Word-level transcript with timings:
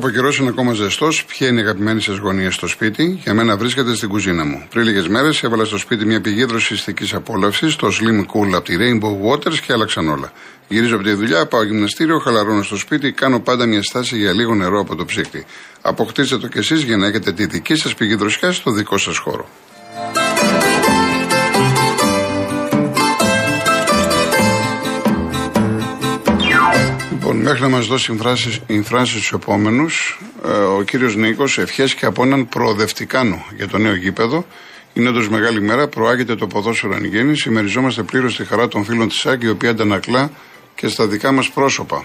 που 0.00 0.06
ο 0.06 0.10
καιρό 0.10 0.32
είναι 0.40 0.48
ακόμα 0.48 0.72
ζεστός, 0.72 1.24
ποια 1.24 1.48
είναι 1.48 1.60
η 1.60 1.62
αγαπημένη 1.62 2.00
σας 2.00 2.16
γωνία 2.16 2.50
στο 2.50 2.66
σπίτι, 2.66 3.20
για 3.22 3.34
μένα 3.34 3.56
βρίσκεται 3.56 3.94
στην 3.94 4.08
κουζίνα 4.08 4.44
μου. 4.44 4.66
Πριν 4.70 4.84
λίγες 4.84 5.08
μέρες 5.08 5.42
έβαλα 5.42 5.64
στο 5.64 5.78
σπίτι 5.78 6.04
μια 6.06 6.20
πηγή 6.20 6.44
δροσιστικής 6.44 7.14
απόλαυσης, 7.14 7.76
το 7.76 7.86
Slim 7.86 8.20
Cool 8.20 8.52
από 8.54 8.64
τη 8.64 8.76
Rainbow 8.78 9.30
Waters 9.30 9.54
και 9.54 9.72
άλλαξαν 9.72 10.08
όλα. 10.08 10.32
Γυρίζω 10.68 10.94
από 10.94 11.04
τη 11.04 11.12
δουλειά, 11.12 11.46
πάω 11.46 11.62
γυμναστήριο, 11.62 12.18
χαλαρώνω 12.18 12.62
στο 12.62 12.76
σπίτι, 12.76 13.12
κάνω 13.12 13.40
πάντα 13.40 13.66
μια 13.66 13.82
στάση 13.82 14.18
για 14.18 14.32
λίγο 14.32 14.54
νερό 14.54 14.80
από 14.80 14.96
το 14.96 15.04
ψύκτη. 15.04 15.46
Αποκτήστε 15.80 16.38
το 16.38 16.48
κι 16.48 16.58
εσείς 16.58 16.82
για 16.82 16.96
να 16.96 17.06
έχετε 17.06 17.32
τη 17.32 17.46
δική 17.46 17.74
σας 17.74 17.94
πηγή 17.94 18.14
δροσιά 18.14 18.52
στο 18.52 18.70
δικό 18.70 18.98
σας 18.98 19.16
χώρο. 19.16 19.48
Λοιπόν, 27.30 27.44
μέχρι 27.44 27.62
να 27.62 27.68
μας 27.68 27.86
δώσει 27.86 28.16
φράση 28.82 29.10
στους 29.10 29.32
επόμενους, 29.32 30.20
ε, 30.44 30.50
ο 30.50 30.82
κύριος 30.82 31.16
Νίκος 31.16 31.58
ευχές 31.58 31.94
και 31.94 32.06
από 32.06 32.22
έναν 32.22 32.48
προοδευτικάνο 32.48 33.44
για 33.56 33.68
το 33.68 33.78
νέο 33.78 33.94
γήπεδο. 33.94 34.46
Είναι 34.92 35.08
όντως 35.08 35.28
μεγάλη 35.28 35.60
μέρα, 35.60 35.88
προάγεται 35.88 36.34
το 36.34 36.46
ποδόσφαιρο 36.46 36.94
εν 36.94 37.04
γέννη. 37.04 37.36
Συμμεριζόμαστε 37.36 38.02
πλήρως 38.02 38.36
τη 38.36 38.44
χαρά 38.44 38.68
των 38.68 38.84
φίλων 38.84 39.08
της 39.08 39.16
ΣΑΚ, 39.16 39.42
η 39.42 39.48
οποία 39.48 39.70
αντανακλά 39.70 40.30
και 40.74 40.88
στα 40.88 41.06
δικά 41.06 41.32
μας 41.32 41.50
πρόσωπα. 41.50 42.04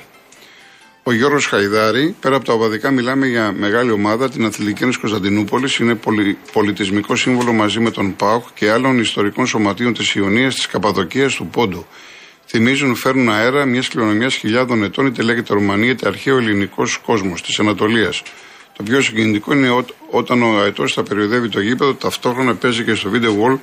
Ο 1.04 1.14
Γιώργος 1.14 1.46
Χαϊδάρη, 1.46 2.16
πέρα 2.20 2.36
από 2.36 2.46
τα 2.46 2.54
οπαδικά, 2.54 2.92
μιλάμε 2.92 3.28
για 3.28 3.52
μεγάλη 3.52 3.92
ομάδα, 3.92 4.30
την 4.30 4.46
Αθλητική 4.46 4.84
Ένωση 4.84 5.00
Κωνσταντινούπολης. 5.00 5.78
Είναι 5.78 5.96
πολυ, 5.96 6.38
πολιτισμικό 6.52 7.16
σύμβολο 7.16 7.54
μαζί 7.54 7.80
με 7.80 7.92
τον 7.92 8.16
ΠΑΟΚ 8.16 8.44
και 8.54 8.72
άλλων 8.72 9.00
ιστορικών 9.00 9.48
σωματείων 9.48 9.94
της 9.94 10.16
Ιωνίας, 10.16 10.56
της 10.56 10.68
Καπαδοκίας, 10.68 11.36
του 11.36 11.48
Πόντου 11.48 11.86
θυμίζουν, 12.48 12.96
φέρνουν 12.96 13.30
αέρα 13.30 13.66
μιας 13.66 13.88
κληρονομιάς 13.88 14.36
χιλιάδων 14.36 14.84
ετών, 14.84 15.06
είτε 15.06 15.22
λέγεται 15.22 15.54
Ρουμανία, 15.54 15.92
είτε 15.92 16.08
αρχαίο 16.08 16.38
ελληνικό 16.38 16.84
κόσμος 17.06 17.42
της 17.42 17.60
Ανατολίας. 17.60 18.22
Το 18.78 18.84
πιο 18.84 19.02
συγκινητικό 19.02 19.54
είναι 19.54 19.84
όταν 20.10 20.42
ο 20.42 20.58
αετός 20.58 20.94
θα 20.94 21.04
περιοδεύει 21.04 21.50
το 21.50 21.60
γήπεδο, 21.60 21.94
ταυτόχρονα 21.94 22.56
παίζει 22.56 22.84
και 22.84 22.94
στο 22.94 23.12
video 23.14 23.30
wall 23.30 23.58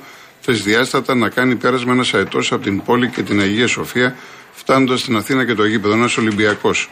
τρισδιάστατα 0.45 1.15
να 1.15 1.29
κάνει 1.29 1.55
πέρασμα 1.55 1.93
ένας 1.93 2.13
αετός 2.13 2.51
από 2.51 2.63
την 2.63 2.83
πόλη 2.83 3.09
και 3.09 3.21
την 3.21 3.39
Αγία 3.39 3.67
Σοφία, 3.67 4.15
φτάνοντας 4.53 4.99
στην 4.99 5.15
Αθήνα 5.15 5.45
και 5.45 5.53
το 5.53 5.65
γήπεδο. 5.65 5.93
Ένας 5.93 6.17
Ολυμπιακός. 6.17 6.89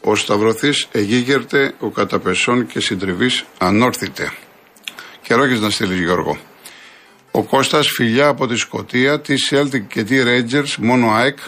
Ο 0.00 0.14
Σταυρωθή 0.14 0.70
εγίγερτε, 0.92 1.74
ο 1.78 1.90
καταπεσών 1.90 2.66
και 2.66 2.80
συντριβής 2.80 3.44
ανόρθιτε. 3.58 4.32
Καιρό 5.22 5.44
να 5.44 5.70
στείλεις 5.70 6.00
Γιώργο. 6.00 6.38
Ο 7.36 7.42
Κώστας 7.42 7.88
φιλιά 7.88 8.28
από 8.28 8.46
τη 8.46 8.56
Σκωτία, 8.56 9.20
τη 9.20 9.34
Celtic 9.50 9.82
και 9.88 10.02
τη 10.02 10.16
Rangers, 10.24 10.74
μόνο 10.78 11.10
ΑΕΚ. 11.10 11.38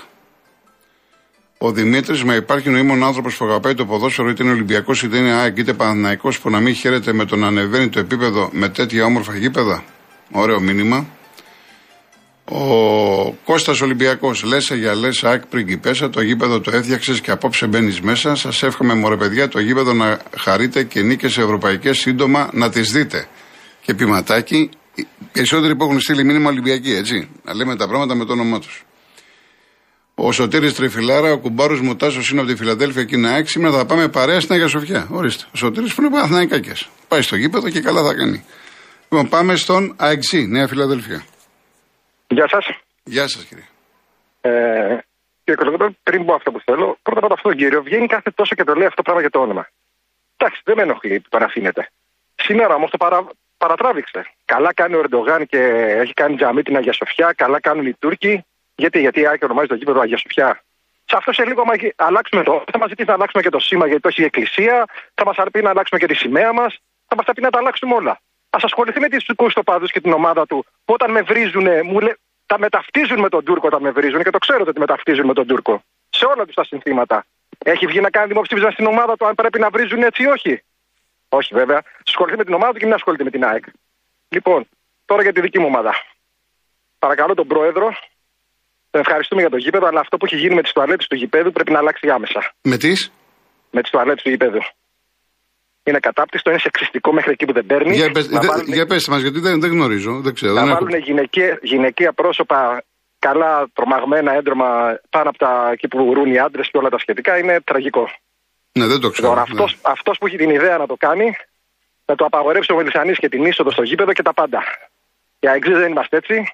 Ο 1.58 1.72
Δημήτρης, 1.72 2.24
μα 2.24 2.34
υπάρχει 2.34 2.70
νοήμων 2.70 3.04
άνθρωπος 3.04 3.36
που 3.36 3.44
αγαπάει 3.44 3.74
το 3.74 3.86
ποδόσφαιρο, 3.86 4.28
είτε 4.28 4.42
είναι 4.42 4.52
Ολυμπιακός 4.52 5.02
είτε 5.02 5.16
είναι 5.16 5.32
ΑΕΚ 5.32 5.58
είτε 5.58 5.72
Παναναϊκό, 5.72 6.32
που 6.42 6.50
να 6.50 6.60
μην 6.60 6.74
χαίρεται 6.74 7.12
με 7.12 7.24
το 7.24 7.36
να 7.36 7.46
ανεβαίνει 7.46 7.88
το 7.88 7.98
επίπεδο 7.98 8.48
με 8.52 8.68
τέτοια 8.68 9.04
όμορφα 9.04 9.36
γήπεδα. 9.36 9.84
Ωραίο 10.32 10.60
μήνυμα. 10.60 11.06
Ο 12.44 13.32
Κώστας 13.32 13.80
Ολυμπιακός, 13.80 14.42
λες 14.42 14.70
για 14.74 14.94
λες, 14.94 15.24
ΑΕΚ 15.24 15.46
πριγκιπέσα, 15.46 16.10
το 16.10 16.20
γήπεδο 16.20 16.60
το 16.60 16.70
έφτιαξες 16.76 17.20
και 17.20 17.30
απόψε 17.30 17.66
μπαίνεις 17.66 18.00
μέσα. 18.00 18.34
Σας 18.34 18.62
εύχομαι, 18.62 18.94
μωρέ 18.94 19.16
παιδιά, 19.16 19.48
το 19.48 19.60
γήπεδο 19.60 19.92
να 19.92 20.18
χαρείτε 20.38 20.82
και 20.82 21.00
νίκες 21.02 21.38
ευρωπαϊκές 21.38 21.98
σύντομα 21.98 22.50
να 22.52 22.70
τις 22.70 22.92
δείτε. 22.92 23.28
Και 23.80 23.94
πηματάκι, 23.94 24.70
περισσότεροι 25.38 25.76
που 25.76 25.84
έχουν 25.84 26.00
στείλει 26.00 26.24
μήνυμα 26.24 26.48
Ολυμπιακή, 26.50 26.92
έτσι. 26.92 27.16
Να 27.42 27.54
λέμε 27.54 27.76
τα 27.76 27.86
πράγματα 27.88 28.14
με 28.14 28.24
το 28.24 28.32
όνομά 28.32 28.58
τους. 28.60 28.84
Ο 30.14 30.32
Σωτήρης 30.32 30.74
Τρεφιλάρα, 30.74 31.32
ο 31.32 31.38
κουμπάρος 31.38 31.80
μου 31.80 31.96
Τάσο 31.96 32.20
είναι 32.30 32.40
από 32.40 32.50
τη 32.50 32.56
Φιλαδέλφια 32.56 33.04
και 33.04 33.16
είναι 33.16 33.36
έξι. 33.36 33.52
Σήμερα 33.52 33.76
θα 33.76 33.86
πάμε 33.86 34.08
παρέα 34.08 34.40
στην 34.40 34.54
Αγία 34.54 34.68
Σοφιά. 34.68 35.08
Ορίστε. 35.10 35.44
Ο 35.54 35.56
Σωτήρης 35.56 35.94
που 35.94 36.02
είναι 36.02 36.10
Παναθηναϊκάκε. 36.10 36.72
Πάει 37.08 37.22
στο 37.22 37.36
γήπεδο 37.36 37.70
και 37.70 37.80
καλά 37.80 38.02
θα 38.02 38.14
κάνει. 38.14 38.44
Λοιπόν, 39.10 39.28
πάμε 39.28 39.56
στον 39.56 39.94
ΑΕΞΗ, 39.96 40.46
Νέα 40.46 40.66
Φιλαδέλφια. 40.68 41.24
Γεια 42.28 42.48
σας. 42.48 42.64
Γεια 43.04 43.28
σας, 43.28 43.44
κύριε. 43.44 43.66
Ε, 44.40 44.50
κύριε 45.44 45.58
Κωνσταντίνο, 45.60 45.96
πριν 46.02 46.24
πω 46.24 46.34
αυτό 46.34 46.50
που 46.50 46.60
θέλω, 46.64 46.98
πρώτα 47.02 47.26
απ' 47.26 47.32
αυτό 47.32 47.48
τον 47.48 47.58
κύριο 47.58 47.82
βγαίνει 47.82 48.06
κάθε 48.06 48.30
τόσο 48.30 48.54
και 48.54 48.64
το 48.64 48.72
λέει 48.74 48.86
αυτό 48.90 48.96
το 48.96 49.02
πράγμα 49.02 49.20
για 49.20 49.30
το 49.30 49.40
όνομα. 49.46 49.64
Εντάξει, 50.36 50.60
δεν 50.64 50.74
με 50.76 50.82
ενοχλεί 50.82 51.20
που 51.20 51.28
παραφήνεται. 51.28 51.82
Σήμερα 52.46 52.74
όμως 52.74 52.90
το 52.90 52.96
παρα, 52.96 53.18
παρατράβηξε. 53.58 54.26
Καλά 54.44 54.74
κάνει 54.74 54.94
ο 54.94 54.98
Ερντογάν 54.98 55.46
και 55.46 55.58
έχει 56.02 56.12
κάνει 56.12 56.36
τζαμί 56.36 56.62
την 56.62 56.76
Αγία 56.76 56.92
Σοφιά. 56.92 57.32
Καλά 57.36 57.60
κάνουν 57.60 57.86
οι 57.86 57.92
Τούρκοι. 57.92 58.44
Γιατί, 58.74 59.00
γιατί 59.00 59.20
η 59.20 59.26
Άκη 59.26 59.44
ονομάζει 59.44 59.68
το 59.68 59.74
γήπεδο 59.74 60.00
Αγία 60.00 60.16
Σοφιά. 60.16 60.62
Σε 61.04 61.16
αυτό 61.16 61.32
σε 61.32 61.44
λίγο, 61.44 61.62
αλλάξουμε 61.96 62.42
το. 62.42 62.64
Θα 62.72 62.78
μας 62.78 62.88
ζητήσει 62.88 63.08
να 63.08 63.14
αλλάξουμε 63.14 63.42
και 63.42 63.48
το 63.48 63.58
σήμα 63.58 63.86
γιατί 63.86 64.02
το 64.02 64.08
έχει 64.08 64.22
η 64.22 64.24
Εκκλησία. 64.24 64.84
Θα 65.14 65.24
μας 65.24 65.36
πει 65.52 65.62
να 65.62 65.70
αλλάξουμε 65.70 66.00
και 66.00 66.06
τη 66.06 66.14
σημαία 66.14 66.52
μας. 66.52 66.78
Θα 67.06 67.16
μας 67.16 67.24
πει 67.34 67.40
να 67.40 67.50
τα 67.50 67.58
αλλάξουμε 67.58 67.94
όλα. 67.94 68.10
Α 68.50 68.58
ασχοληθεί 68.62 69.00
με 69.00 69.08
του 69.08 69.34
κουστοπάδου 69.34 69.86
και 69.86 70.00
την 70.00 70.12
ομάδα 70.12 70.46
του 70.46 70.64
που 70.84 70.92
όταν 70.92 71.10
με 71.10 71.22
βρίζουν, 71.22 71.66
μου 71.84 72.00
λέ, 72.00 72.12
τα 72.46 72.58
μεταφτίζουν 72.58 73.20
με 73.20 73.28
τον 73.28 73.44
Τούρκο 73.44 73.66
όταν 73.66 73.82
με 73.82 73.90
βρίζουν 73.90 74.22
και 74.22 74.30
το 74.30 74.38
ξέρετε 74.38 74.70
ότι 74.70 74.78
μεταφτίζουν 74.78 75.26
με 75.26 75.34
τον 75.34 75.46
Τούρκο. 75.46 75.82
Σε 76.10 76.24
όλα 76.24 76.44
τους 76.44 76.54
τα 76.54 76.64
συνθήματα. 76.64 77.24
Έχει 77.58 77.86
βγει 77.86 78.00
να 78.00 78.10
κάνει 78.10 78.26
δημοψήφισμα 78.26 78.70
στην 78.70 78.86
ομάδα 78.86 79.16
του 79.16 79.26
αν 79.26 79.34
πρέπει 79.34 79.58
να 79.58 79.70
βρίζουν 79.70 80.02
έτσι 80.02 80.22
ή 80.22 80.26
όχι. 80.26 80.62
Όχι 81.28 81.54
βέβαια. 81.54 81.82
Ασχοληθεί 82.06 82.36
με 82.36 82.44
την 82.44 82.54
ομάδα 82.54 82.72
του 82.72 82.78
και 82.78 82.84
μην 82.84 82.94
ασχολείται 82.94 83.24
με 83.24 83.30
την 83.30 83.44
ΑΕΚ. 83.44 83.64
Λοιπόν, 84.28 84.68
τώρα 85.04 85.22
για 85.22 85.32
τη 85.32 85.40
δική 85.40 85.58
μου 85.58 85.66
ομάδα. 85.66 85.92
Παρακαλώ 86.98 87.34
τον 87.34 87.46
πρόεδρο. 87.46 87.88
Τον 88.90 89.00
ευχαριστούμε 89.00 89.40
για 89.40 89.50
το 89.50 89.56
γήπεδο, 89.56 89.86
αλλά 89.86 90.00
αυτό 90.00 90.16
που 90.16 90.24
έχει 90.24 90.36
γίνει 90.36 90.54
με 90.54 90.62
τις 90.62 90.72
τουαλέτες 90.72 91.06
του 91.06 91.14
γηπέδου 91.14 91.52
πρέπει 91.52 91.72
να 91.72 91.78
αλλάξει 91.78 92.08
άμεσα. 92.08 92.52
Με 92.62 92.76
τις; 92.76 93.12
Με 93.70 93.80
τις 93.80 93.90
τουαλέτες 93.90 94.22
του 94.22 94.30
γηπέδου. 94.30 94.60
Είναι 95.82 95.98
κατάπτυστο, 95.98 96.50
είναι 96.50 96.58
σεξιστικό 96.58 97.12
μέχρι 97.12 97.30
εκεί 97.30 97.44
που 97.44 97.52
δεν 97.52 97.66
παίρνει. 97.66 97.94
Για, 97.94 98.10
πες, 98.10 98.28
βάλουν... 98.28 98.86
πέστε 98.86 99.10
μας, 99.12 99.20
γιατί 99.20 99.40
δεν, 99.40 99.60
δεν 99.60 99.70
γνωρίζω, 99.70 100.20
δεν 100.20 100.34
ξέρω. 100.34 100.52
Να 100.52 100.64
δεν 100.64 100.74
βάλουν 100.74 100.98
γυναικεία, 100.98 101.58
γυναικεία 101.62 102.12
πρόσωπα 102.12 102.82
καλά 103.18 103.68
τρομαγμένα 103.72 104.32
έντρομα 104.32 104.98
πάνω 105.10 105.28
από 105.28 105.38
τα 105.38 105.70
εκεί 105.72 105.88
που 105.88 106.10
βρουν 106.10 106.32
οι 106.32 106.38
άντρες 106.38 106.70
και 106.70 106.78
όλα 106.78 106.88
τα 106.88 106.98
σχετικά 106.98 107.38
είναι 107.38 107.60
τραγικό. 107.60 108.08
Ναι, 108.78 108.86
δεν 108.86 109.00
το 109.00 109.10
ξέρω. 109.10 109.28
Τώρα, 109.28 109.40
ναι. 109.40 109.46
αυτός, 109.50 109.78
αυτός 109.82 110.18
που 110.18 110.26
έχει 110.26 110.36
την 110.36 110.50
ιδέα 110.50 110.78
να 110.78 110.86
το 110.86 110.96
κάνει, 110.96 111.36
να 112.06 112.14
το 112.14 112.24
απαγορεύσει 112.24 112.72
ο 112.72 112.76
Μελισανή 112.76 113.14
και 113.14 113.28
την 113.28 113.44
είσοδο 113.44 113.70
στο 113.70 113.82
γήπεδο 113.82 114.12
και 114.12 114.22
τα 114.22 114.34
πάντα. 114.34 114.62
Οι 115.38 115.48
αεξίδε 115.48 115.78
δεν 115.78 115.90
είμαστε 115.90 116.16
έτσι. 116.16 116.52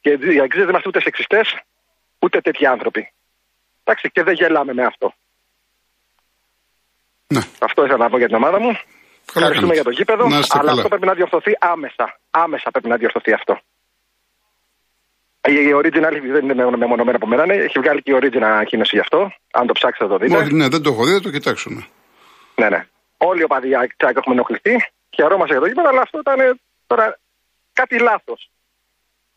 Και 0.00 0.10
οι 0.10 0.40
αεξίδε 0.40 0.64
δεν 0.64 0.68
είμαστε 0.68 0.88
ούτε 0.88 1.00
σεξιστές, 1.00 1.60
ούτε 2.18 2.40
τέτοιοι 2.40 2.66
άνθρωποι. 2.66 3.12
Εντάξει, 3.84 4.10
και 4.10 4.22
δεν 4.22 4.34
γελάμε 4.34 4.72
με 4.72 4.84
αυτό. 4.84 5.14
Ναι. 7.26 7.40
Αυτό 7.58 7.84
ήθελα 7.84 8.04
να 8.04 8.10
πω 8.10 8.18
για 8.18 8.26
την 8.26 8.36
ομάδα 8.36 8.60
μου. 8.60 8.78
Ευχαριστούμε 9.34 9.74
για 9.74 9.84
το 9.84 9.90
γήπεδο, 9.90 10.24
αλλά 10.24 10.46
καλά. 10.48 10.72
αυτό 10.72 10.88
πρέπει 10.88 11.06
να 11.06 11.14
διορθωθεί 11.14 11.56
άμεσα. 11.58 12.18
Άμεσα 12.30 12.70
πρέπει 12.70 12.88
να 12.88 12.96
διορθωθεί 12.96 13.32
αυτό. 13.32 13.60
Η 15.48 15.72
original 15.80 16.14
δεν 16.32 16.44
είναι 16.44 16.54
μεμονωμένα 16.54 17.16
από 17.16 17.26
μένα, 17.26 17.46
ναι. 17.46 17.54
έχει 17.54 17.78
βγάλει 17.78 18.02
και 18.02 18.10
η 18.12 18.16
original 18.20 18.42
ανακοίνωση 18.42 18.96
γι' 18.96 19.04
αυτό. 19.06 19.20
Αν 19.52 19.66
το 19.66 19.72
ψάξετε 19.72 20.04
θα 20.04 20.10
το 20.10 20.18
δείτε. 20.18 20.54
Ναι, 20.60 20.68
δεν 20.68 20.82
το 20.82 20.90
έχω 20.92 21.04
δει, 21.06 21.12
θα 21.12 21.20
το 21.20 21.30
κοιτάξουμε. 21.30 21.80
Ναι, 22.60 22.68
ναι. 22.68 22.80
Όλοι 23.16 23.40
οι 23.40 23.46
οπαδοί 23.48 23.68
Τσάκ 23.98 24.16
έχουμε 24.20 24.34
ενοχληθεί. 24.38 24.74
Χαιρόμαστε 25.16 25.52
για 25.54 25.62
το 25.62 25.68
γήπεδο, 25.70 25.88
αλλά 25.88 26.02
αυτό 26.06 26.18
ήταν 26.24 26.60
τώρα 26.86 27.18
κάτι 27.72 27.96
λάθος. 28.08 28.40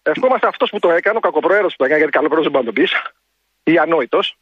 Ευχόμαστε 0.04 0.48
αυτός 0.48 0.70
που 0.70 0.80
το 0.80 0.90
έκανε, 0.98 1.18
ο 1.18 1.24
κακοπροέδρο 1.28 1.68
που 1.68 1.80
το 1.82 1.86
έκανε, 1.86 2.00
γιατί 2.02 2.14
καλό 2.18 2.28
δεν 2.30 2.52
μπορεί 2.52 2.66
να 2.66 2.72
το 2.72 2.78
πεις, 2.80 2.92
ή 3.64 3.78
ανόητος, 3.78 4.38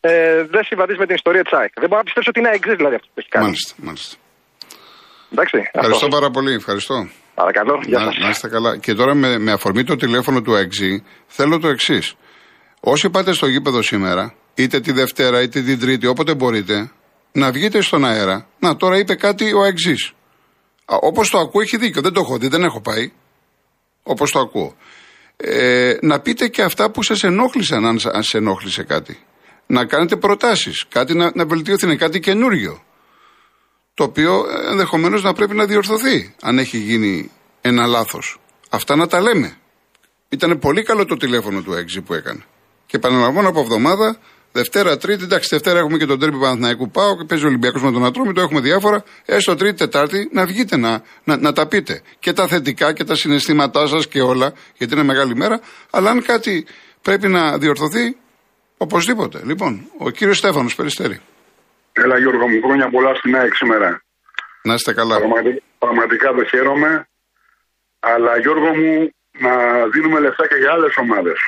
ε, 0.00 0.42
δεν 0.54 0.64
συμβαδίζει 0.64 0.98
με 0.98 1.06
την 1.06 1.14
ιστορία 1.14 1.42
τη 1.44 1.50
ΑΕΚ. 1.58 1.72
Δεν 1.82 1.88
μπορώ 1.88 2.00
να 2.02 2.06
πιστέψω 2.08 2.30
ότι 2.32 2.40
είναι 2.40 2.52
εξή 2.58 2.74
δηλαδή 2.80 2.94
αυτό 2.94 3.08
που 3.12 3.20
έχει 3.22 3.28
κάνει. 3.28 3.44
Μάλιστα, 3.44 3.74
μάλιστα. 3.86 4.14
Εντάξει, 5.32 5.56
ευχαριστώ 5.72 6.06
αυτό. 6.06 6.16
πάρα 6.16 6.30
πολύ, 6.30 6.52
ευχαριστώ. 6.60 6.96
Παρακαλώ, 7.38 7.80
γεια 7.86 7.98
να, 7.98 8.18
να 8.18 8.28
είστε 8.28 8.48
καλά. 8.48 8.78
Και 8.78 8.94
τώρα 8.94 9.14
με, 9.14 9.38
με 9.38 9.52
αφορμή 9.52 9.84
το 9.84 9.96
τηλέφωνο 9.96 10.42
του 10.42 10.54
ΑΕΞΙ, 10.54 11.04
θέλω 11.26 11.58
το 11.58 11.68
εξής. 11.68 12.14
Όσοι 12.80 13.10
πάτε 13.10 13.32
στο 13.32 13.46
γήπεδο 13.46 13.82
σήμερα, 13.82 14.34
είτε 14.54 14.80
τη 14.80 14.92
Δευτέρα 14.92 15.42
είτε 15.42 15.62
την 15.62 15.80
Τρίτη, 15.80 16.06
όποτε 16.06 16.34
μπορείτε, 16.34 16.90
να 17.32 17.50
βγείτε 17.50 17.80
στον 17.80 18.04
αέρα. 18.04 18.46
Να, 18.58 18.76
τώρα 18.76 18.98
είπε 18.98 19.14
κάτι 19.14 19.52
ο 19.52 19.62
ΑΕΞΙ. 19.62 19.94
Όπως 20.84 21.30
το 21.30 21.38
ακούω, 21.38 21.60
έχει 21.60 21.76
δίκιο. 21.76 22.02
Δεν 22.02 22.12
το 22.12 22.20
έχω 22.20 22.38
δει, 22.38 22.48
δεν 22.48 22.62
έχω 22.62 22.80
πάει. 22.80 23.12
Όπως 24.02 24.30
το 24.30 24.38
ακούω. 24.38 24.76
Ε, 25.36 25.94
να 26.00 26.20
πείτε 26.20 26.48
και 26.48 26.62
αυτά 26.62 26.90
που 26.90 27.02
σας 27.02 27.22
ενόχλησαν, 27.22 27.86
αν, 27.86 27.98
αν 28.12 28.22
σε 28.22 28.36
ενόχλησε 28.36 28.82
κάτι. 28.82 29.18
Να 29.66 29.84
κάνετε 29.84 30.16
προτάσεις. 30.16 30.84
Κάτι 30.88 31.14
να, 31.14 31.30
να 31.34 31.46
βελτιωθεί, 31.46 31.86
είναι 31.86 31.96
κάτι 31.96 32.20
καινούριο 32.20 32.82
το 33.98 34.04
οποίο 34.04 34.44
ενδεχομένως 34.70 35.22
να 35.22 35.32
πρέπει 35.32 35.54
να 35.54 35.64
διορθωθεί, 35.64 36.34
αν 36.42 36.58
έχει 36.58 36.78
γίνει 36.78 37.30
ένα 37.60 37.86
λάθος. 37.86 38.40
Αυτά 38.70 38.96
να 38.96 39.06
τα 39.06 39.20
λέμε. 39.20 39.56
Ήταν 40.28 40.58
πολύ 40.58 40.82
καλό 40.82 41.04
το 41.04 41.16
τηλέφωνο 41.16 41.62
του 41.62 41.72
έξι 41.72 42.00
που 42.00 42.14
έκανε. 42.14 42.44
Και 42.86 42.96
επαναλαμβάνω 42.96 43.48
από 43.48 43.60
εβδομάδα, 43.60 44.18
Δευτέρα, 44.52 44.96
Τρίτη, 44.96 45.24
εντάξει, 45.24 45.48
Δευτέρα 45.50 45.78
έχουμε 45.78 45.98
και 45.98 46.06
τον 46.06 46.18
τρίπη 46.18 46.38
Παναθηναϊκού 46.38 46.90
Πάο 46.90 47.16
και 47.16 47.24
παίζει 47.24 47.44
ο 47.44 47.46
Ολυμπιακός 47.46 47.82
με 47.82 47.92
τον 47.92 48.04
Ατρόμη, 48.04 48.32
το 48.32 48.40
έχουμε 48.40 48.60
διάφορα. 48.60 49.04
Έστω 49.24 49.54
Τρίτη, 49.54 49.76
Τετάρτη 49.76 50.28
να 50.32 50.46
βγείτε 50.46 50.76
να, 50.76 51.02
να, 51.24 51.36
να 51.36 51.52
τα 51.52 51.66
πείτε. 51.66 52.02
Και 52.18 52.32
τα 52.32 52.46
θετικά 52.46 52.92
και 52.92 53.04
τα 53.04 53.14
συναισθήματά 53.14 53.86
σας 53.86 54.08
και 54.08 54.20
όλα, 54.20 54.52
γιατί 54.76 54.94
είναι 54.94 55.02
μεγάλη 55.02 55.36
μέρα. 55.36 55.60
Αλλά 55.90 56.10
αν 56.10 56.22
κάτι 56.22 56.66
πρέπει 57.02 57.28
να 57.28 57.58
διορθωθεί, 57.58 58.16
οπωσδήποτε. 58.76 59.40
Λοιπόν, 59.44 59.90
ο 59.98 60.10
κύριος 60.10 60.38
Στέφανος 60.38 60.74
Περιστέρη. 60.74 61.20
Έλα 62.04 62.18
Γιώργο 62.18 62.48
μου, 62.48 62.60
χρόνια 62.62 62.88
πολλά 62.90 63.14
στην 63.14 63.36
ΑΕΚ 63.36 63.54
σήμερα. 63.54 64.02
Να 64.62 64.74
είστε 64.74 64.92
καλά. 64.94 65.16
Πραγματικά, 65.16 65.60
πραγματικά 65.78 66.32
το 66.32 66.44
χαίρομαι. 66.44 67.08
Αλλά 68.00 68.38
Γιώργο 68.38 68.74
μου, 68.76 69.10
να 69.38 69.52
δίνουμε 69.92 70.18
λεφτά 70.20 70.46
και 70.46 70.54
για 70.54 70.72
άλλες 70.72 70.96
ομάδες. 70.96 71.38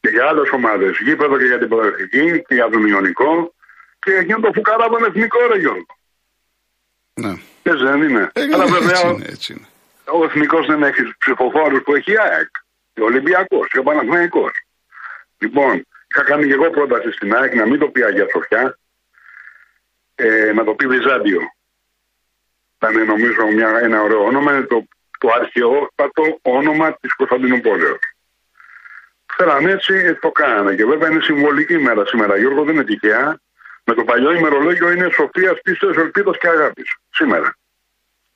Και 0.00 0.08
για 0.08 0.24
άλλες 0.26 0.50
ομάδες. 0.52 0.98
Γήπεδο 1.04 1.38
και 1.38 1.44
για 1.44 1.58
την 1.58 1.68
Ποδευτική 1.68 2.42
και 2.46 2.54
για 2.54 2.68
τον 2.70 2.86
Ιωνικό. 2.86 3.54
Και 4.02 4.10
για 4.10 4.20
εκείνο 4.20 4.40
το 4.40 4.50
φουκαρά 4.54 4.86
τον 4.88 5.04
εθνικό 5.04 5.38
ρε 5.52 5.58
Γιώργο. 5.58 5.92
Ναι. 7.14 7.32
Έτσι 7.62 7.84
δεν 7.84 8.02
είναι. 8.02 8.30
Ε, 8.32 8.42
Αλλά 8.42 8.64
έτσι 8.64 8.72
βέβαια 8.78 9.00
είναι, 9.12 9.24
έτσι 9.28 9.52
είναι. 9.52 9.66
ο 10.18 10.24
εθνικός 10.24 10.66
δεν 10.66 10.82
έχει 10.82 11.02
τους 11.02 11.16
ψηφοφόρους 11.18 11.82
που 11.82 11.94
έχει 11.94 12.12
η 12.12 12.18
ΑΕΚ. 12.18 12.50
Και 12.92 13.00
ο 13.00 13.04
Ολυμπιακός 13.04 13.68
και 13.70 13.78
ο 13.78 13.82
Παναθηναϊκός. 13.82 14.52
Λοιπόν, 15.38 15.72
είχα 16.10 16.22
κάνει 16.30 16.46
και 16.46 16.52
εγώ 16.52 16.70
πρόταση 16.70 17.10
στην 17.12 17.34
ΑΕΚ 17.36 17.54
να 17.54 17.66
μην 17.66 17.78
το 17.78 17.86
πει 17.88 18.02
Αγία 18.04 18.26
Σοφιά, 18.32 18.78
ε, 20.18 20.52
να 20.52 20.64
το 20.64 20.74
πει 20.74 20.86
Βυζάντιο. 20.86 21.40
Ήταν 22.76 23.06
νομίζω 23.06 23.46
μια, 23.46 23.78
ένα 23.82 24.02
ωραίο 24.02 24.24
όνομα, 24.24 24.52
είναι 24.52 24.66
το, 24.66 24.88
το 25.18 25.28
αρχαιότατο 25.40 26.38
όνομα 26.42 26.96
της 27.00 27.14
Κωνσταντινούπολεως. 27.14 27.98
Θέλανε 29.36 29.70
έτσι, 29.70 29.94
ε, 29.94 30.14
το 30.14 30.30
κάνανε. 30.30 30.74
Και 30.74 30.84
βέβαια 30.84 31.10
είναι 31.10 31.20
συμβολική 31.20 31.72
ημέρα 31.72 32.06
σήμερα. 32.06 32.36
Γιώργο 32.36 32.64
δεν 32.64 32.74
είναι 32.74 32.84
τυχαία. 32.84 33.40
Με 33.84 33.94
το 33.94 34.04
παλιό 34.04 34.32
ημερολόγιο 34.32 34.90
είναι 34.90 35.08
σοφία, 35.12 35.58
πίστεως, 35.62 35.96
ελπίδος 35.96 36.38
και 36.38 36.48
αγάπης. 36.48 36.96
Σήμερα. 37.10 37.56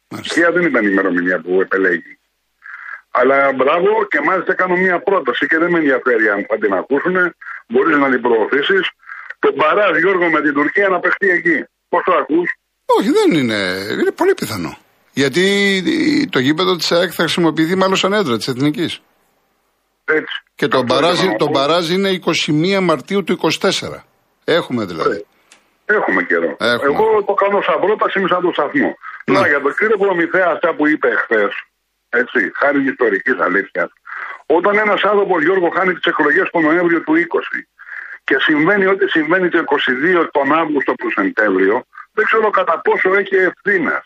Μάλιστα. 0.09 0.35
Τυχαία 0.35 0.53
δεν 0.53 0.63
ήταν 0.63 0.85
η 0.85 0.89
ημερομηνία 0.91 1.41
που 1.41 1.61
επελέγει. 1.61 2.19
Αλλά 3.11 3.53
μπράβο 3.53 4.07
και 4.07 4.21
μάλιστα 4.21 4.55
κάνω 4.55 4.77
μια 4.77 5.01
πρόταση 5.01 5.47
και 5.47 5.59
δεν 5.59 5.71
με 5.71 5.79
ενδιαφέρει 5.79 6.29
αν 6.29 6.47
θα 6.49 6.59
την 6.59 6.73
ακούσουν. 6.73 7.35
Μπορείς 7.69 7.97
να 7.97 8.11
την 8.11 8.21
προωθήσεις. 8.21 8.91
Το 9.39 9.53
μπαράζ 9.53 9.99
Γιώργο 9.99 10.31
με 10.31 10.41
την 10.41 10.53
Τουρκία 10.53 10.89
να 10.89 11.01
παιχτεί 11.01 11.29
εκεί. 11.31 11.65
Πώς 11.93 12.03
το 12.05 12.13
ακούς, 12.23 12.49
Όχι, 12.99 13.11
δεν 13.19 13.29
είναι. 13.39 13.59
Είναι 14.01 14.13
πολύ 14.21 14.35
πιθανό. 14.35 14.73
Γιατί 15.13 15.45
το 16.35 16.39
γήπεδο 16.39 16.77
της 16.77 16.93
ΑΕΚ 16.93 17.11
θα 17.17 17.23
χρησιμοποιηθεί 17.23 17.75
μάλλον 17.77 17.97
σαν 17.97 18.13
έδρα 18.13 18.37
της 18.37 18.49
Εθνικής. 18.49 18.93
έτσι. 20.05 20.37
Και 20.55 20.69
το 20.69 20.79
Αυτό 20.79 20.95
μπαράζ, 20.95 21.17
ήθελα 21.19 21.31
να 21.33 21.37
το 21.37 21.47
πω. 21.47 21.53
μπαράζ 21.53 21.91
είναι 21.91 22.11
21 22.11 22.81
Μαρτίου 22.89 23.25
του 23.25 23.33
24. 23.33 24.05
Έχουμε 24.45 24.85
δηλαδή. 24.85 25.19
Έχουμε 25.85 26.21
καιρό. 26.31 26.51
Έχουμε. 26.59 26.93
Εγώ 26.93 27.07
το 27.29 27.35
κάνω 27.43 27.59
σαν 27.67 27.79
πρόταση 27.85 28.19
είμαι 28.19 28.29
σαν 28.33 28.41
το 28.47 28.51
σταθμό. 28.57 28.91
Ναι. 29.27 29.35
Τώρα 29.35 29.49
για 29.53 29.61
τον 29.65 29.73
κύριο 29.79 29.97
Προμηθέα, 30.03 30.49
αυτά 30.57 30.69
που 30.77 30.83
είπε 30.93 31.09
εχθές, 31.17 31.53
έτσι, 32.21 32.39
χάρη 32.61 32.79
ιστορικής 32.93 33.37
αλήθειας. 33.47 33.91
Όταν 34.59 34.75
ένας 34.85 35.01
άνθρωπος 35.11 35.39
Γιώργο 35.47 35.69
χάνει 35.77 35.93
τις 35.97 36.07
εκλογές 36.13 36.47
τον 36.53 36.63
Νοέμβριο 36.69 37.01
του 37.07 37.15
20 37.27 37.57
και 38.25 38.37
συμβαίνει 38.39 38.87
ό,τι 38.87 39.09
συμβαίνει 39.09 39.49
το 39.49 39.65
22 40.23 40.29
τον 40.31 40.53
Αύγουστο 40.53 40.95
του 40.95 41.11
Σεπτέμβριο, 41.11 41.85
δεν 42.13 42.25
ξέρω 42.25 42.51
κατά 42.51 42.81
πόσο 42.81 43.15
έχει 43.15 43.35
ευθύνες. 43.35 44.03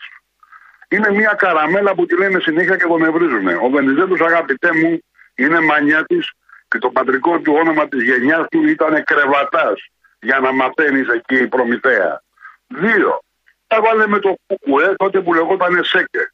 Είναι 0.89 1.11
μια 1.11 1.33
καραμέλα 1.37 1.95
που 1.95 2.05
τη 2.05 2.17
λένε 2.17 2.39
συνέχεια 2.39 2.77
και 2.77 2.85
τον 2.85 3.03
ευρίζουν. 3.03 3.47
Ο 3.47 3.69
Βενιζέλος, 3.69 4.21
αγαπητέ 4.21 4.73
μου, 4.73 4.99
είναι 5.35 5.59
μανιάτη 5.59 6.19
και 6.67 6.77
το 6.77 6.89
πατρικό 6.89 7.39
του 7.39 7.53
όνομα 7.55 7.87
της 7.87 8.03
γενιάς 8.03 8.47
του 8.51 8.67
ήταν 8.67 9.03
κρεβατάς 9.03 9.89
για 10.19 10.39
να 10.39 10.51
μαθαίνεις 10.53 11.07
εκεί 11.07 11.35
η 11.35 11.47
προμηθέα. 11.47 12.21
Δύο. 12.67 13.21
Έβαλε 13.67 14.07
με 14.07 14.19
το 14.19 14.35
κουκουέ 14.47 14.93
τότε 14.97 15.21
που 15.21 15.33
λεγόταν 15.33 15.83
ΣΕΚΕ. 15.83 16.31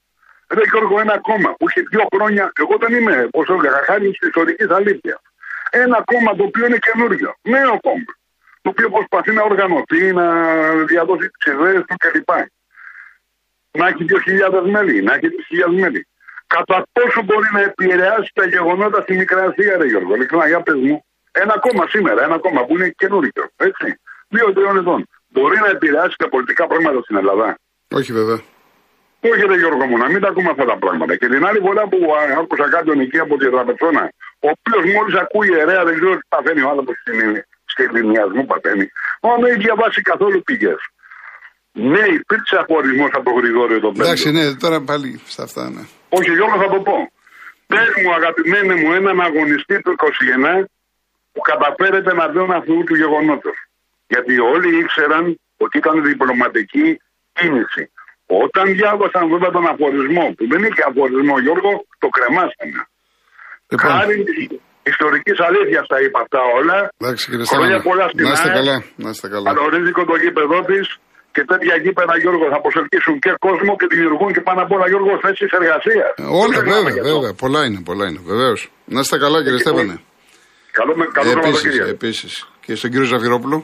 Ρε 0.47 0.61
Γιώργο, 0.71 0.99
ένα 0.99 1.19
κόμμα 1.19 1.53
που 1.53 1.67
έχει 1.69 1.81
δύο 1.81 2.07
χρόνια, 2.15 2.51
εγώ 2.55 2.77
δεν 2.79 2.93
είμαι, 2.93 3.27
πώς 3.31 3.45
το 3.45 3.53
έλεγα, 3.53 3.83
χάρη 3.85 4.11
τη 4.11 4.27
ιστορική 4.27 4.65
αλήθεια. 4.69 5.21
Ένα 5.81 6.03
κόμμα 6.11 6.35
το 6.35 6.43
οποίο 6.43 6.65
είναι 6.65 6.79
καινούριο, 6.87 7.35
νέο 7.41 7.79
κόμμα. 7.81 8.11
Το 8.61 8.69
οποίο 8.69 8.89
προσπαθεί 8.89 9.31
να 9.31 9.43
οργανωθεί, 9.43 10.13
να 10.13 10.25
διαδώσει 10.91 11.29
τις 11.29 11.53
ιδέες 11.53 11.81
του 11.87 11.95
κλπ. 11.97 12.29
Να 13.71 13.87
έχει 13.87 14.05
2.000 14.09 14.69
μέλη, 14.75 15.01
να 15.01 15.13
έχει 15.13 15.27
2.000 15.67 15.79
μέλη. 15.81 16.07
Κατά 16.47 16.85
πόσο 16.91 17.21
μπορεί 17.23 17.49
να 17.53 17.61
επηρεάσει 17.61 18.31
τα 18.33 18.45
γεγονότα 18.45 19.01
στη 19.01 19.13
Μικρά 19.15 19.43
Ασία, 19.43 19.77
ρε 19.77 19.85
Γιώργο, 19.85 20.15
ειλικρινά, 20.15 20.47
για 20.47 20.61
πες 20.61 20.75
μου. 20.75 21.05
Ένα 21.31 21.59
κόμμα 21.59 21.87
σήμερα, 21.87 22.23
ένα 22.23 22.37
κόμμα 22.39 22.65
που 22.65 22.73
είναι 22.77 22.89
καινούριο, 22.89 23.43
έτσι. 23.55 23.99
Δύο-τριών 24.27 24.77
ετών. 24.77 25.07
Μπορεί 25.27 25.57
να 25.59 25.69
επηρεάσει 25.69 26.15
τα 26.17 26.29
πολιτικά 26.29 26.67
πράγματα 26.67 27.01
στην 27.01 27.15
Ελλάδα. 27.15 27.57
Όχι 27.91 28.13
βέβαια. 28.13 28.39
Όχι, 29.31 29.45
ρε 29.45 29.55
Γιώργο 29.55 29.85
μου, 29.85 29.97
να 29.97 30.07
μην 30.09 30.21
τα 30.21 30.27
ακούμε 30.27 30.49
αυτά 30.49 30.65
τα 30.65 30.77
πράγματα. 30.77 31.15
Και 31.15 31.27
την 31.27 31.45
άλλη 31.45 31.59
φορά 31.59 31.87
που 31.87 31.97
α, 32.15 32.39
άκουσα 32.39 32.69
κάποιον 32.69 32.99
εκεί 32.99 33.19
από 33.19 33.37
τη 33.37 33.49
Τραπεζόνα, 33.49 34.11
ο 34.45 34.47
οποίος 34.55 34.83
μόλις 34.95 35.15
ακούει 35.23 35.47
ιερέα, 35.53 35.83
δεν 35.87 35.95
ξέρω 35.99 36.13
τι 36.19 36.27
παθαίνει 36.33 36.61
ο 36.65 36.69
άνθρωπος 36.71 36.95
στην 37.71 37.85
ελληνιασμό 37.87 38.41
παθαίνει. 38.51 38.85
Μα 39.21 39.29
δεν 39.41 39.49
έχει 39.51 39.61
διαβάσει 39.67 39.99
καθόλου 40.11 40.39
πηγές. 40.47 40.81
Ναι, 41.93 42.03
υπήρξε 42.19 42.55
αφορισμό 42.63 43.05
από 43.17 43.23
τον 43.27 43.35
Γρηγόριο 43.39 43.79
τον 43.85 43.91
Πέμπτο. 43.93 44.03
Εντάξει, 44.07 44.27
ναι, 44.37 44.45
τώρα 44.63 44.77
πάλι 44.89 45.09
στα 45.33 45.43
αυτά, 45.47 45.63
ναι. 45.75 45.83
Όχι, 46.17 46.31
Γιώργο, 46.37 46.57
θα 46.63 46.69
το 46.75 46.79
πω. 46.87 46.97
Πες 47.71 47.89
μου, 48.01 48.09
αγαπημένε 48.19 48.73
μου, 48.81 48.89
έναν 48.99 49.17
αγωνιστή 49.27 49.77
του 49.81 49.91
21 49.91 50.65
που 51.33 51.41
καταφέρεται 51.51 52.11
εναντίον 52.15 52.51
αυτού 52.59 52.83
του 52.87 52.95
γεγονότος. 53.01 53.57
Γιατί 54.07 54.33
όλοι 54.53 54.69
ήξεραν 54.81 55.39
ότι 55.57 55.77
ήταν 55.77 55.95
διπλωματική 56.03 56.87
κίνηση. 57.37 57.83
Όταν 58.45 58.65
διάβασαν 58.79 59.23
βέβαια 59.33 59.51
τον 59.57 59.65
αφορισμό, 59.71 60.25
που 60.37 60.43
δεν 60.51 60.61
είχε 60.63 60.83
αφορισμό, 60.89 61.35
Γιώργο, 61.45 61.71
το 62.01 62.07
κρεμάσανε. 62.15 62.81
Λοιπόν, 63.73 63.91
Χάρη 63.97 64.15
τη 64.29 64.35
ιστορικής 64.93 65.37
αλήθειας 65.47 65.85
τα 65.91 65.97
είπα 66.03 66.19
αυτά 66.25 66.39
όλα. 66.59 66.77
εντάξει 67.01 67.23
κύριε 67.29 67.45
Χρόνια 67.51 67.77
Στέφανε. 67.79 67.87
πολλά 67.89 68.05
στην 68.11 68.23
Να 68.27 68.31
είστε 68.35 68.49
ΑΕΚ. 68.49 68.57
καλά. 68.59 68.75
Να 69.03 69.09
είστε 69.13 69.27
καλά. 69.33 69.47
Ανορίζικο 69.53 70.01
το 70.11 70.15
γήπεδο 70.23 70.57
της 70.69 70.85
και 71.35 71.43
τέτοια 71.51 71.75
γήπεδα, 71.83 72.13
Γιώργο, 72.23 72.45
θα 72.53 72.59
προσελκύσουν 72.65 73.15
και 73.23 73.31
κόσμο 73.47 73.71
και 73.79 73.87
δημιουργούν 73.93 74.29
και 74.35 74.41
πάνω 74.47 74.59
απ' 74.65 74.73
όλα, 74.75 74.85
Γιώργο, 74.91 75.11
θέσεις 75.25 75.49
εργασίας. 75.59 76.11
Όλα, 76.43 76.57
βέβαια, 76.71 77.03
βέβαια. 77.11 77.33
Πολλά 77.43 77.61
είναι, 77.67 77.79
πολλά 77.89 78.05
είναι. 78.09 78.21
Βεβαίως. 78.31 78.59
Να 78.95 78.99
είστε 79.03 79.17
καλά, 79.23 79.37
κύριε 79.43 79.61
Στέφανε. 79.65 79.95
Καλό, 80.79 80.91
με- 80.99 81.09
καλό 81.17 81.29
Επίσης, 81.31 81.43
Σαββατοκύριακο. 81.43 81.89
επίσης. 81.97 82.31
Και 82.65 82.73
στον 82.79 82.89
κύριο 82.91 83.05
Ζαφυρόπουλο. 83.13 83.57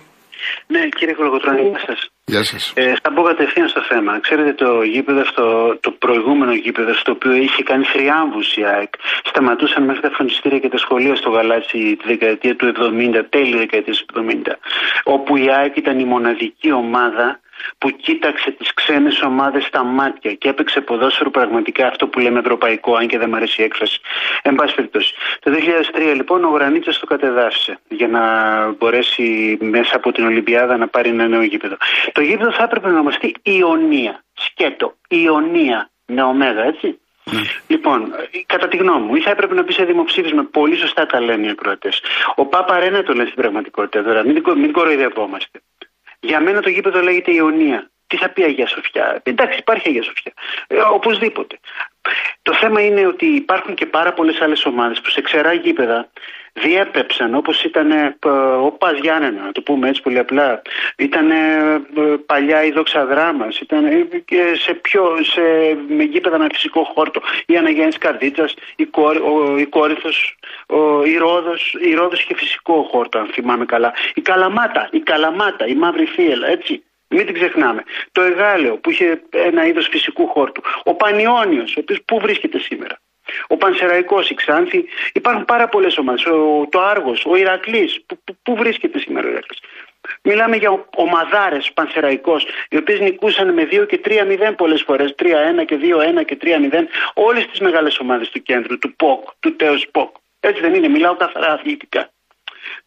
Ναι, 0.68 0.88
κύριε 0.98 1.14
Κολοκοτρώνη, 1.14 1.62
γεια 1.62 1.80
σας. 1.86 2.10
Γεια 2.26 2.44
σας. 2.44 2.74
Ε, 2.76 2.94
θα 3.04 3.10
μπω 3.12 3.22
κατευθείαν 3.24 3.68
στο 3.68 3.82
θέμα. 3.82 4.20
Ξέρετε, 4.20 4.54
το 4.54 4.82
γήπεδο 4.82 5.20
αυτό, 5.22 5.78
το 5.80 5.92
προηγούμενο 5.92 6.54
γήπεδο, 6.54 6.94
στο 6.94 7.12
οποίο 7.12 7.34
είχε 7.34 7.64
κάνει 7.64 7.84
θριάμβους 7.84 8.56
η 8.56 8.64
ΑΕΚ, 8.64 8.94
σταματούσαν 9.24 9.84
μέχρι 9.84 10.02
τα 10.02 10.10
φροντιστήρια 10.10 10.60
και 10.60 10.70
τα 10.70 10.78
σχολεία 10.78 11.16
στο 11.16 11.30
Γαλάτσι 11.30 11.98
τη 12.00 12.08
δεκαετία 12.08 12.56
του 12.56 12.66
70, 12.68 13.24
τέλη 13.30 13.58
δεκαετίας 13.58 14.06
του 14.06 14.14
70, 14.46 14.56
όπου 15.04 15.38
η 15.38 15.50
ΑΕΚ 15.50 15.76
ήταν 15.76 16.00
η 16.00 16.06
μοναδική 16.06 16.72
ομάδα 16.72 17.40
που 17.78 17.90
κοίταξε 17.90 18.52
τις 18.52 18.74
ξένες 18.74 19.22
ομάδες 19.22 19.64
στα 19.64 19.84
μάτια 19.84 20.34
και 20.34 20.50
έπαιξε 20.50 20.82
ποδόσφαιρο 20.82 21.30
πραγματικά 21.30 21.88
αυτό 21.88 22.08
που 22.08 22.20
λέμε 22.20 22.40
ευρωπαϊκό, 22.40 22.96
αν 22.96 23.08
και 23.08 23.18
δεν 23.18 23.30
μου 23.30 23.36
αρέσει 23.36 23.62
η 23.62 23.64
έκφραση. 23.64 24.00
Εν 24.42 24.56
πάση 24.56 24.76
περιπτώσει. 24.76 25.14
Το 25.40 25.52
2003 26.12 26.16
λοιπόν 26.16 26.44
ο 26.44 26.50
Γρανίτσας 26.50 27.00
το 27.00 27.06
κατεδάφισε 27.06 27.80
για 27.90 28.08
να 28.08 28.22
μπορέσει 28.72 29.58
μέσα 29.62 29.96
από 29.96 30.12
την 30.12 30.26
Ολυμπιάδα 30.26 30.78
να 30.78 30.88
πάρει 30.88 31.10
ένα 31.10 31.28
νέο 31.28 31.42
γήπεδο. 31.42 31.78
Το 32.12 32.22
γήπεδο 32.22 32.52
θα 32.52 32.64
έπρεπε 32.64 32.88
να 32.88 32.94
ονομαστεί 32.94 33.36
Ιωνία. 33.44 34.24
Σκέτο. 34.34 34.96
Ιωνία. 35.08 35.90
Με 36.06 36.22
ωμέγα, 36.24 36.64
έτσι. 36.64 37.00
Λοιπόν, 37.68 38.14
ε, 38.32 38.40
κατά 38.46 38.68
τη 38.68 38.78
γνώμη 38.78 39.06
μου, 39.06 39.16
ή 39.16 39.22
θα 39.22 39.30
έπρεπε 39.30 39.54
να 39.56 39.64
πει 39.64 39.74
σε 39.74 39.84
δημοψήφισμα, 39.84 40.44
πολύ 40.44 40.76
σωστά 40.76 41.06
τα 41.06 41.22
λένε 41.22 41.46
οι 41.46 41.50
ακροατές. 41.50 42.02
Ο 42.36 42.46
Πάπα 42.46 42.80
Ρένα 42.80 43.04
το 43.04 43.14
λένε 43.14 43.30
στην 43.30 43.42
πραγματικότητα 43.42 44.04
τώρα, 44.04 44.24
μην, 44.24 44.42
κο- 44.42 44.56
μην 44.56 44.72
κοροϊδευόμαστε. 44.72 45.62
Για 46.20 46.40
μένα 46.40 46.62
το 46.62 46.70
γήπεδο 46.70 47.02
λέγεται 47.02 47.32
Ιωνία. 47.32 47.92
Τι 48.08 48.18
θα 48.18 48.30
πει 48.30 48.44
Αγία 48.44 48.68
Σοφιά; 48.68 49.22
Εντάξει, 49.24 49.58
υπάρχει 49.58 49.88
Αγία 49.88 50.04
Σοφιά. 50.04 50.34
Ε, 50.68 50.80
οπωσδήποτε. 50.80 51.60
Το 52.42 52.54
θέμα 52.54 52.86
είναι 52.86 53.06
ότι 53.06 53.26
υπάρχουν 53.26 53.76
και 53.76 53.86
πάρα 53.86 54.14
πολλές 54.14 54.42
άλλες 54.42 54.66
ομάδες 54.66 55.02
που 55.02 55.10
σε 55.10 55.22
ξερά 55.22 55.54
γήπεδα 55.54 56.10
διέπεψαν 56.54 57.36
όπως 57.36 57.64
ήταν 57.64 57.92
ε, 57.92 58.18
ο 58.62 58.72
Πας 58.72 59.00
Γιάννενα, 59.00 59.42
να 59.42 59.52
το 59.52 59.62
πούμε 59.62 59.90
έτσι 59.90 60.02
πολύ 60.02 60.20
απλά. 60.20 60.62
Ήταν 60.98 61.32
παλιά 62.26 62.64
η 62.64 62.72
δόξα 62.72 63.06
δράμα, 63.06 63.48
ήταν 63.62 63.86
ε, 63.86 64.08
και 64.26 64.56
σε 64.56 64.74
πιο 64.74 65.18
σε, 65.24 65.42
με 65.88 66.04
γήπεδα 66.04 66.38
με 66.38 66.48
φυσικό 66.52 66.84
χόρτο. 66.84 67.22
Η 67.46 67.58
Αναγέννη 67.58 67.94
Καρδίτσα, 67.94 68.50
η, 68.76 68.86
Κόρ, 68.86 69.18
ο, 69.18 69.58
η 69.58 69.66
Κόρυθος, 69.66 70.38
ο, 70.68 71.04
η 71.04 71.18
Ρόδος, 71.18 71.78
η 71.80 71.94
Ρόδος 71.94 72.22
είχε 72.22 72.36
φυσικό 72.36 72.88
χόρτο, 72.92 73.20
αν 73.20 73.28
θυμάμαι 73.28 73.66
καλά. 73.66 73.94
Η 74.14 74.22
Καλαμάτα, 74.22 74.90
η 74.92 75.00
Καλαμάτα, 75.00 75.68
η 75.68 75.76
Μαύρη 75.76 76.06
Θύελα, 76.06 76.48
έτσι. 76.48 76.84
Μην 77.10 77.26
την 77.26 77.34
ξεχνάμε. 77.34 77.84
Το 78.12 78.22
Εγάλεο 78.22 78.78
που 78.78 78.90
είχε 78.90 79.22
ένα 79.30 79.66
είδος 79.66 79.88
φυσικού 79.88 80.28
χόρτου. 80.28 80.62
Ο 80.84 80.94
Πανιόνιος, 80.96 81.76
ο 81.76 81.80
οποίος 81.80 82.00
πού 82.06 82.20
βρίσκεται 82.20 82.60
σήμερα; 82.60 83.00
Ο 83.48 83.58
Πανσεραϊκός, 83.58 84.30
η 84.30 84.34
Ξάνθη. 84.34 84.86
Υπάρχουν 85.14 85.46
πάρα 85.46 85.68
πολλές 85.68 85.98
ομάδες. 85.98 86.24
Το 86.70 86.82
Άργος, 86.82 87.26
ο 87.26 87.36
Ηρακλής. 87.36 88.02
Πού, 88.06 88.20
πού, 88.24 88.38
πού 88.44 88.56
βρίσκεται 88.56 89.00
σήμερα 89.00 89.28
ο 89.28 89.30
Ηρακλής; 89.30 89.60
Μιλάμε 90.22 90.56
για 90.56 90.86
ομαδάρες 90.96 91.72
Πανσεραϊκός, 91.74 92.48
οι 92.70 92.78
οποίες 92.78 93.00
νικούσαν 93.00 93.54
με 93.54 93.66
2 93.66 93.86
και 93.86 93.98
3-0 93.98 94.56
πολλές 94.56 94.82
φορές. 94.82 95.16
3-1 95.16 95.64
και 95.66 95.76
2-1 95.76 96.24
και 96.24 96.36
3-0 96.36 96.88
όλες 97.14 97.48
τις 97.48 97.60
μεγάλες 97.60 98.00
ομάδες 98.00 98.30
του 98.30 98.42
κέντρου, 98.42 98.78
του 98.78 98.96
ΠΟΚ, 98.96 99.30
του 99.40 99.56
Τέο 99.56 99.76
ΠΟΚ. 99.92 100.16
Έτσι 100.40 100.62
δεν 100.62 100.74
είναι, 100.74 100.88
μιλάω 100.88 101.16
καθαρά 101.16 101.52
αθλητικά. 101.52 102.10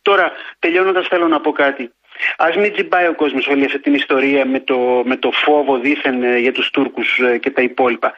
Τώρα, 0.02 0.32
τελειώνοντας, 0.58 1.06
θέλω 1.06 1.28
να 1.28 1.40
πω 1.40 1.52
κάτι. 1.52 1.92
Α 2.36 2.48
μην 2.58 2.72
τσιμπάει 2.72 3.06
ο 3.06 3.14
κόσμος 3.14 3.46
όλη 3.46 3.64
αυτή 3.64 3.78
την 3.78 3.94
ιστορία 3.94 4.46
με 4.46 4.60
το, 4.60 5.02
με 5.04 5.16
το 5.16 5.30
φόβο 5.30 5.78
δίθεν 5.78 6.22
ε, 6.22 6.38
για 6.38 6.52
τους 6.52 6.70
Τούρκους 6.70 7.18
ε, 7.18 7.38
και 7.38 7.50
τα 7.50 7.62
υπόλοιπα. 7.62 8.12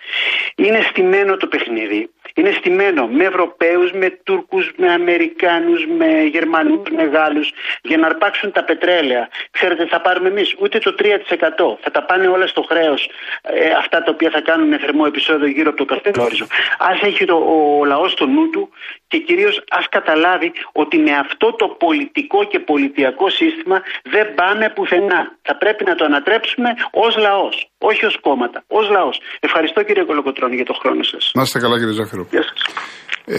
Είναι 0.57 0.81
στημένο 0.91 1.37
το 1.37 1.47
παιχνίδι. 1.47 2.11
Είναι 2.35 2.51
στημένο 2.51 3.07
με 3.07 3.25
Ευρωπαίους, 3.25 3.93
με 3.93 4.19
Τούρκους, 4.23 4.71
με 4.77 4.93
Αμερικάνους, 4.93 5.87
με 5.87 6.23
Γερμανούς, 6.23 6.91
με 6.91 7.03
Γάλλους 7.05 7.53
για 7.83 7.97
να 7.97 8.07
αρπάξουν 8.07 8.53
τα 8.53 8.65
πετρέλαια. 8.65 9.29
Ξέρετε, 9.51 9.87
θα 9.87 10.01
πάρουμε 10.01 10.29
εμείς 10.29 10.55
ούτε 10.59 10.79
το 10.79 10.95
3%. 10.99 11.79
Θα 11.81 11.91
τα 11.91 12.05
πάνε 12.05 12.27
όλα 12.27 12.47
στο 12.47 12.63
χρέος 12.63 13.11
ε, 13.43 13.69
αυτά 13.69 14.03
τα 14.03 14.11
οποία 14.11 14.31
θα 14.31 14.41
κάνουν 14.41 14.79
θερμό 14.79 15.05
επεισόδιο 15.07 15.47
γύρω 15.49 15.69
από 15.69 15.79
το 15.79 15.85
Καστελόριζο. 15.85 16.45
Α 16.79 17.07
έχει 17.07 17.25
το, 17.25 17.35
ο 17.35 17.85
λαός 17.85 18.13
στο 18.13 18.27
νου 18.27 18.51
του 18.51 18.71
και 19.15 19.21
κυρίως 19.29 19.57
ας 19.79 19.87
καταλάβει 19.97 20.49
ότι 20.83 20.97
με 21.07 21.13
αυτό 21.25 21.47
το 21.61 21.67
πολιτικό 21.85 22.41
και 22.51 22.59
πολιτιακό 22.73 23.27
σύστημα 23.41 23.77
δεν 24.15 24.27
πάμε 24.41 24.65
πουθενά. 24.77 25.21
Θα 25.49 25.55
πρέπει 25.63 25.83
να 25.91 25.95
το 25.99 26.05
ανατρέψουμε 26.11 26.71
ως 27.05 27.13
λαός, 27.27 27.55
όχι 27.91 28.05
ως 28.11 28.17
κόμματα, 28.27 28.59
ως 28.79 28.87
λαός. 28.97 29.17
Ευχαριστώ 29.49 29.81
κύριε 29.87 30.05
Κολοκοτρόνη 30.11 30.55
για 30.61 30.69
το 30.71 30.75
χρόνο 30.81 31.03
σας. 31.13 31.23
Να 31.35 31.43
είστε 31.43 31.59
καλά 31.65 31.77
κύριε 31.81 31.95
Ζαφυρόπουλο. 32.01 32.43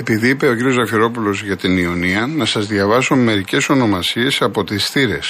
Επειδή 0.01 0.27
είπε 0.29 0.45
ο 0.47 0.55
κύριος 0.57 0.75
Ζαφυρόπουλος 0.79 1.37
για 1.49 1.57
την 1.57 1.77
Ιωνία, 1.77 2.21
να 2.39 2.45
σας 2.45 2.63
διαβάσω 2.67 3.15
μερικές 3.15 3.69
ονομασίες 3.69 4.41
από 4.41 4.63
τις 4.63 4.89
θύρες. 4.91 5.27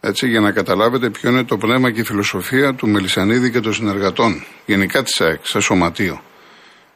Έτσι, 0.00 0.28
για 0.28 0.40
να 0.40 0.50
καταλάβετε 0.52 1.10
ποιο 1.10 1.30
είναι 1.30 1.44
το 1.44 1.56
πνεύμα 1.56 1.90
και 1.90 2.00
η 2.00 2.04
φιλοσοφία 2.04 2.74
του 2.74 2.88
Μελισανίδη 2.88 3.50
και 3.50 3.60
των 3.60 3.72
συνεργατών. 3.72 4.44
Γενικά 4.66 5.02
της 5.02 5.20
ΑΕΚ, 5.20 5.40
σε 5.46 5.60
σωματείο. 5.60 6.16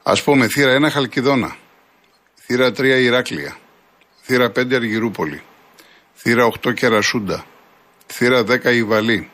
Α 0.03 0.13
πούμε, 0.25 0.47
θύρα 0.47 0.73
1 0.75 0.91
Χαλκιδόνα. 0.91 1.57
Θύρα 2.49 2.71
3 2.71 2.79
Ηράκλεια. 3.01 3.57
Θύρα 4.23 4.51
5 4.51 4.75
Αργυρούπολη. 4.75 5.43
Θύρα 6.15 6.45
8 6.45 6.73
Κερασούντα. 6.75 7.47
Θύρα 8.07 8.45
10 8.45 8.73
Ιβαλή. 8.73 9.31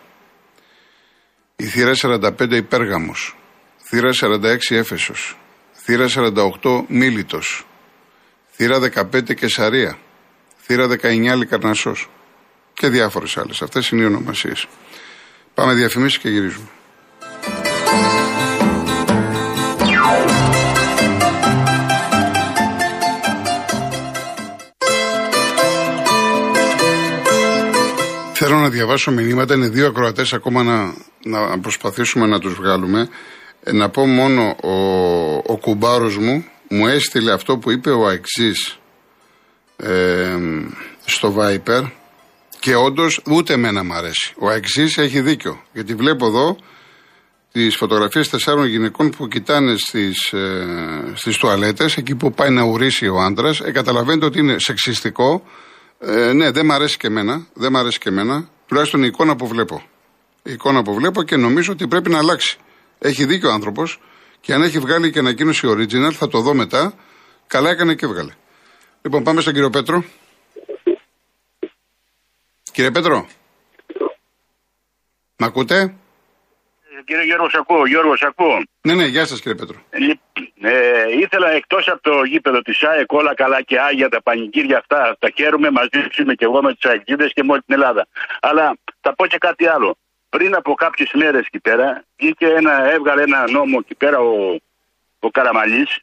Η 1.57 1.65
θύρα 1.65 1.95
45 1.95 2.57
Υπέργαμος. 2.57 3.37
Θύρα 3.85 4.13
46 4.13 4.77
Έφεσος. 4.77 5.39
Θύρα 5.73 6.09
48 6.09 6.85
Μίλητος. 6.89 7.67
Θύρα 8.51 8.79
15 8.79 9.35
Κεσαρία. 9.35 9.99
Θύρα 10.63 10.87
19 10.87 11.37
Λικαρνασσός. 11.37 12.11
Και 12.75 12.89
διάφορες 12.89 13.37
άλλες. 13.37 13.63
Αυτές 13.63 13.89
είναι 13.89 14.03
οι 14.03 14.07
ονομασίες. 14.07 14.67
Πάμε 15.55 15.75
διαφημίσεις 15.75 16.19
και 16.19 16.29
γυρίζουμε. 16.29 16.69
Διαβάσω 28.83 29.11
μηνύματα. 29.11 29.55
Είναι 29.55 29.69
δύο 29.69 29.87
ακροατές 29.87 30.33
ακόμα 30.33 30.63
να, 30.63 30.95
να 31.25 31.59
προσπαθήσουμε 31.59 32.27
να 32.27 32.39
τους 32.39 32.55
βγάλουμε. 32.55 33.09
Ε, 33.63 33.73
να 33.73 33.89
πω 33.89 34.07
μόνο, 34.07 34.57
ο, 34.63 34.73
ο 35.53 35.57
κουμπάρος 35.61 36.19
μου 36.19 36.45
μου 36.69 36.87
έστειλε 36.87 37.33
αυτό 37.33 37.59
που 37.59 37.71
είπε 37.71 37.91
ο 37.91 38.07
Αεξή 38.07 38.53
ε, 39.77 40.37
στο 41.05 41.35
Viper 41.39 41.91
και 42.59 42.75
όντως 42.75 43.21
ούτε 43.31 43.53
εμένα 43.53 43.85
μου 43.85 43.95
αρέσει. 43.95 44.33
Ο 44.39 44.49
Αεξή 44.49 44.93
έχει 44.97 45.21
δίκιο. 45.21 45.63
Γιατί 45.73 45.95
βλέπω 45.95 46.27
εδώ 46.27 46.57
τις 47.53 47.77
φωτογραφίες 47.77 48.29
τεσσάρων 48.29 48.67
γυναικών 48.67 49.11
που 49.11 49.29
κοιτάνε 49.29 49.75
στις 49.77 50.33
ε, 50.33 51.13
στις 51.15 51.37
τουαλέτες, 51.37 51.97
εκεί 51.97 52.15
που 52.15 52.33
πάει 52.33 52.51
να 52.51 52.63
ουρήσει 52.63 53.09
ο 53.09 53.21
άντρας. 53.21 53.61
Ε, 53.61 53.71
καταλαβαίνετε 53.71 54.27
ότι 54.27 54.39
είναι 54.39 54.57
σεξιστικό 54.59 55.43
ε, 56.05 56.33
ναι, 56.33 56.51
δεν 56.51 56.67
μ' 56.67 56.73
αρέσει 56.73 56.97
και 56.97 57.07
εμένα. 57.07 57.47
Δεν 57.55 57.73
μ' 57.73 57.77
αρέσει 57.77 57.99
και 57.99 58.09
εμένα. 58.09 58.49
Τουλάχιστον 58.67 59.03
η 59.03 59.07
εικόνα 59.07 59.37
που 59.37 59.47
βλέπω. 59.47 59.83
Η 60.43 60.53
εικόνα 60.53 60.83
που 60.83 60.95
βλέπω 60.95 61.23
και 61.23 61.37
νομίζω 61.37 61.73
ότι 61.73 61.89
πρέπει 61.89 62.11
να 62.11 62.19
αλλάξει. 62.19 62.59
Έχει 62.99 63.25
δίκιο 63.25 63.49
ο 63.49 63.53
άνθρωπος 63.53 64.01
και 64.41 64.53
αν 64.53 64.63
έχει 64.63 64.79
βγάλει 64.79 65.11
και 65.11 65.19
ανακοίνωση 65.19 65.69
original, 65.71 66.13
θα 66.13 66.29
το 66.29 66.41
δω 66.41 66.55
μετά. 66.55 66.95
Καλά 67.47 67.71
έκανε 67.71 67.95
και 67.95 68.05
έβγαλε. 68.05 68.33
Λοιπόν, 69.03 69.23
πάμε 69.23 69.41
στον 69.41 69.53
κύριο 69.53 69.71
Πέτρο. 69.71 70.05
Κύριε 72.73 72.91
Πέτρο. 72.91 73.29
Μ' 75.37 75.45
ακούτε; 75.45 75.95
Κύριε 77.05 77.25
Γιώργο, 77.25 77.47
ακούω. 77.53 77.87
Γιώργο, 77.87 78.13
ακούω. 78.21 78.63
Ναι, 78.81 78.95
ναι, 78.95 79.07
γεια 79.07 79.27
σας 79.27 79.41
κύριε 79.41 79.55
Πέτρο. 79.55 79.79
Ε, 80.61 81.19
ήθελα 81.19 81.51
εκτός 81.51 81.89
από 81.89 82.03
το 82.03 82.25
γήπεδο 82.25 82.63
της 82.63 82.77
ΣΑΕΚ 82.77 83.13
όλα 83.13 83.35
καλά 83.35 83.63
και 83.63 83.81
άγια 83.81 84.09
τα 84.09 84.23
πανηγύρια 84.23 84.79
αυτά. 84.79 85.17
Τα 85.19 85.29
χαίρομαι 85.35 85.71
μαζί 85.71 86.25
με 86.25 86.35
και 86.35 86.45
εγώ 86.45 86.63
με 86.63 86.75
τους 86.75 86.91
Αγγίδε 86.91 87.29
και 87.29 87.43
με 87.43 87.53
όλη 87.53 87.63
την 87.63 87.75
Ελλάδα. 87.75 88.07
Αλλά 88.41 88.77
θα 89.01 89.15
πω 89.15 89.27
και 89.27 89.39
κάτι 89.39 89.67
άλλο. 89.67 89.97
Πριν 90.29 90.55
από 90.55 90.75
κάποιες 90.75 91.11
μέρες 91.13 91.47
εκεί 91.47 91.61
πέρα, 91.61 92.05
βγήκε 92.19 92.47
ένα, 92.47 92.91
έβγαλε 92.91 93.23
ένα 93.23 93.51
νόμο 93.51 93.79
εκεί 93.81 93.95
πέρα 93.95 94.19
ο, 94.19 94.57
ο 95.21 95.31
Καραμαλής 95.31 95.99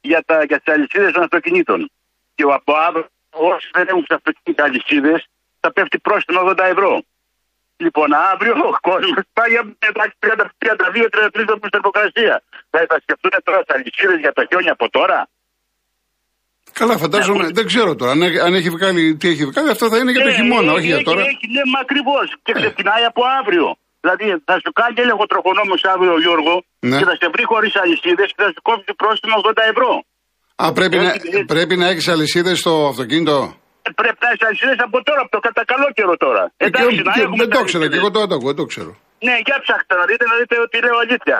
για, 0.00 0.22
τα, 0.26 0.44
για 0.44 0.60
τις 0.60 0.74
αλυσίδες 0.74 1.12
των 1.12 1.22
αυτοκινήτων. 1.22 1.90
Και 2.34 2.44
ο 2.44 2.52
από 2.52 2.72
αύριο, 2.74 3.08
όσοι 3.30 3.70
δεν 3.72 3.86
έχουν 3.88 4.04
τι 4.04 4.14
αυτοκίνητα 4.14 4.64
αλυσίδες, 4.64 5.28
θα 5.60 5.72
πέφτει 5.72 5.98
πρόστιμο 5.98 6.40
80 6.44 6.58
ευρώ. 6.58 7.02
Λοιπόν, 7.84 8.08
αύριο 8.32 8.54
ο 8.72 8.74
κόσμος 8.88 9.18
πάει 9.36 9.50
για 9.54 9.62
32-33 10.22 11.44
βαθμού 11.50 11.68
θερμοκρασία. 11.74 12.34
Θα, 12.72 12.78
θα 12.90 12.96
σκεφτούν 13.04 13.32
τώρα 13.46 13.58
τι 13.64 13.70
αλυσίδε 13.76 14.16
για 14.24 14.32
τα 14.36 14.42
χιόνια 14.48 14.72
από 14.78 14.86
τώρα. 14.96 15.18
Καλά, 16.80 16.94
φαντάζομαι, 17.04 17.44
δεν 17.58 17.66
ξέρω 17.70 17.90
τώρα. 18.00 18.12
Αν, 18.16 18.20
αν 18.46 18.52
έχει 18.58 18.70
βγάλει, 18.76 19.02
τι 19.20 19.26
έχει 19.32 19.44
βγάλει, 19.50 19.68
αυτό 19.76 19.84
θα 19.92 19.96
είναι 19.98 20.10
για 20.14 20.22
το 20.26 20.30
ναι, 20.30 20.36
χειμώνα, 20.38 20.70
όχι 20.78 20.86
για 20.92 21.02
τώρα. 21.08 21.20
Έχει, 21.30 21.46
ναι, 21.56 21.62
μα 21.72 21.78
ακριβώς. 21.86 22.26
Και 22.44 22.52
ε. 22.56 22.60
ξεκινάει 22.60 23.04
από 23.10 23.22
αύριο. 23.38 23.66
Δηλαδή 24.02 24.26
θα 24.48 24.54
σου 24.62 24.70
κάνει 24.80 24.94
έλεγχο 25.04 25.24
τροχονόμος 25.32 25.82
αύριο, 25.92 26.14
Γιώργο, 26.24 26.54
ναι. 26.88 26.98
και 26.98 27.06
θα 27.10 27.14
σε 27.20 27.26
βρει 27.34 27.44
χωρίς 27.52 27.72
αλυσίδες 27.82 28.28
και 28.34 28.40
θα 28.44 28.50
σου 28.54 28.62
κόψει 28.68 28.92
πρόστιμο 29.00 29.34
80 29.44 29.52
ευρώ. 29.72 29.92
Α, 30.62 30.72
πρέπει, 30.78 30.96
να, 31.04 31.10
πρέπει 31.52 31.74
να 31.76 31.86
έχεις 31.92 32.08
αλυσίδες 32.08 32.58
στο 32.58 32.72
αυτοκίνητο; 32.92 33.36
Πρέπει 34.00 34.18
να 34.24 34.30
είσαι 34.32 34.44
αλυσίδε 34.48 34.76
από 34.88 34.98
τώρα, 35.08 35.20
από 35.24 35.30
το 35.36 35.40
κατά 35.46 35.62
καλό 35.72 35.88
καιρό 35.96 36.14
τώρα. 36.16 36.42
Ε, 36.56 36.66
Εντάξει, 36.66 36.96
και, 36.96 37.02
να 37.02 37.12
και, 37.12 37.20
έχουμε. 37.20 37.36
Δεν 37.42 37.50
το 37.56 37.60
ξέρω, 37.68 37.86
και 37.92 37.98
εγώ 38.02 38.10
το 38.10 38.20
άκουγα, 38.20 38.50
δεν 38.52 38.58
το 38.62 38.64
ξέρω. 38.72 38.92
Ναι, 39.26 39.34
για 39.46 39.56
ψάχτε 39.64 39.94
να 40.00 40.04
δείτε, 40.10 40.24
να 40.30 40.36
δείτε 40.40 40.54
ότι 40.66 40.76
λέω 40.84 40.96
αλήθεια. 41.04 41.38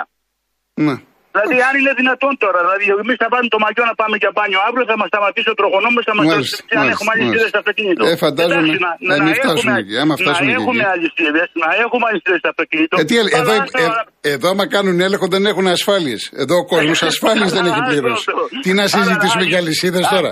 Ναι. 0.86 0.96
Δηλαδή, 1.38 1.57
αν 1.68 1.75
είναι 1.80 1.92
δυνατόν 2.00 2.33
τώρα, 2.45 2.59
δηλαδή, 2.64 2.85
εμείς 3.04 3.16
θα 3.23 3.28
βάλουμε 3.33 3.52
το 3.57 3.61
μαγιό 3.64 3.85
να 3.90 3.97
πάμε 4.00 4.14
για 4.23 4.30
μπάνιο 4.35 4.61
αύριο, 4.66 4.85
θα 4.90 4.97
μας 5.00 5.09
σταματήσει 5.12 5.49
ο 5.54 5.57
τροχονόμος, 5.61 6.02
θα 6.09 6.14
μας 6.16 6.25
σταματήσει 6.26 6.57
αν 6.80 6.87
έχουμε 6.95 7.11
αλυσίδε 7.14 7.47
στο 7.52 7.59
αυτοκίνητο. 7.62 8.02
Ε, 8.11 8.14
φαντάζομαι. 8.25 8.75
να, 8.85 8.90
να, 9.09 9.14
να, 9.26 9.33
φτάσουμε 9.40 9.78
εκεί. 9.83 9.95
Άμα 10.02 10.14
φτάσουμε 10.21 10.50
να 10.52 10.57
έχουμε 10.61 10.83
αλυσίδε, 10.95 11.42
να 11.62 11.68
έχουμε 11.85 12.04
αλυσίδε 12.11 12.38
στο 12.42 12.49
αυτοκίνητο. 12.54 12.95
Ε, 13.00 13.04
τι, 13.09 13.14
εδώ, 13.40 13.52
ε, 13.83 13.87
εδώ, 14.35 14.47
άμα 14.54 14.64
κάνουν 14.75 14.97
έλεγχο, 15.07 15.26
δεν 15.35 15.45
έχουν 15.50 15.66
ασφάλειες. 15.76 16.21
Εδώ 16.42 16.54
ο 16.62 16.66
κόσμος 16.73 16.99
ασφάλειες 17.11 17.50
δεν 17.57 17.64
έχει 17.71 17.83
πληρώσει. 17.90 18.25
Τι 18.64 18.71
να 18.80 18.85
συζητήσουμε 18.95 19.45
για 19.50 19.59
αλυσίδες 19.62 20.04
τώρα; 20.14 20.30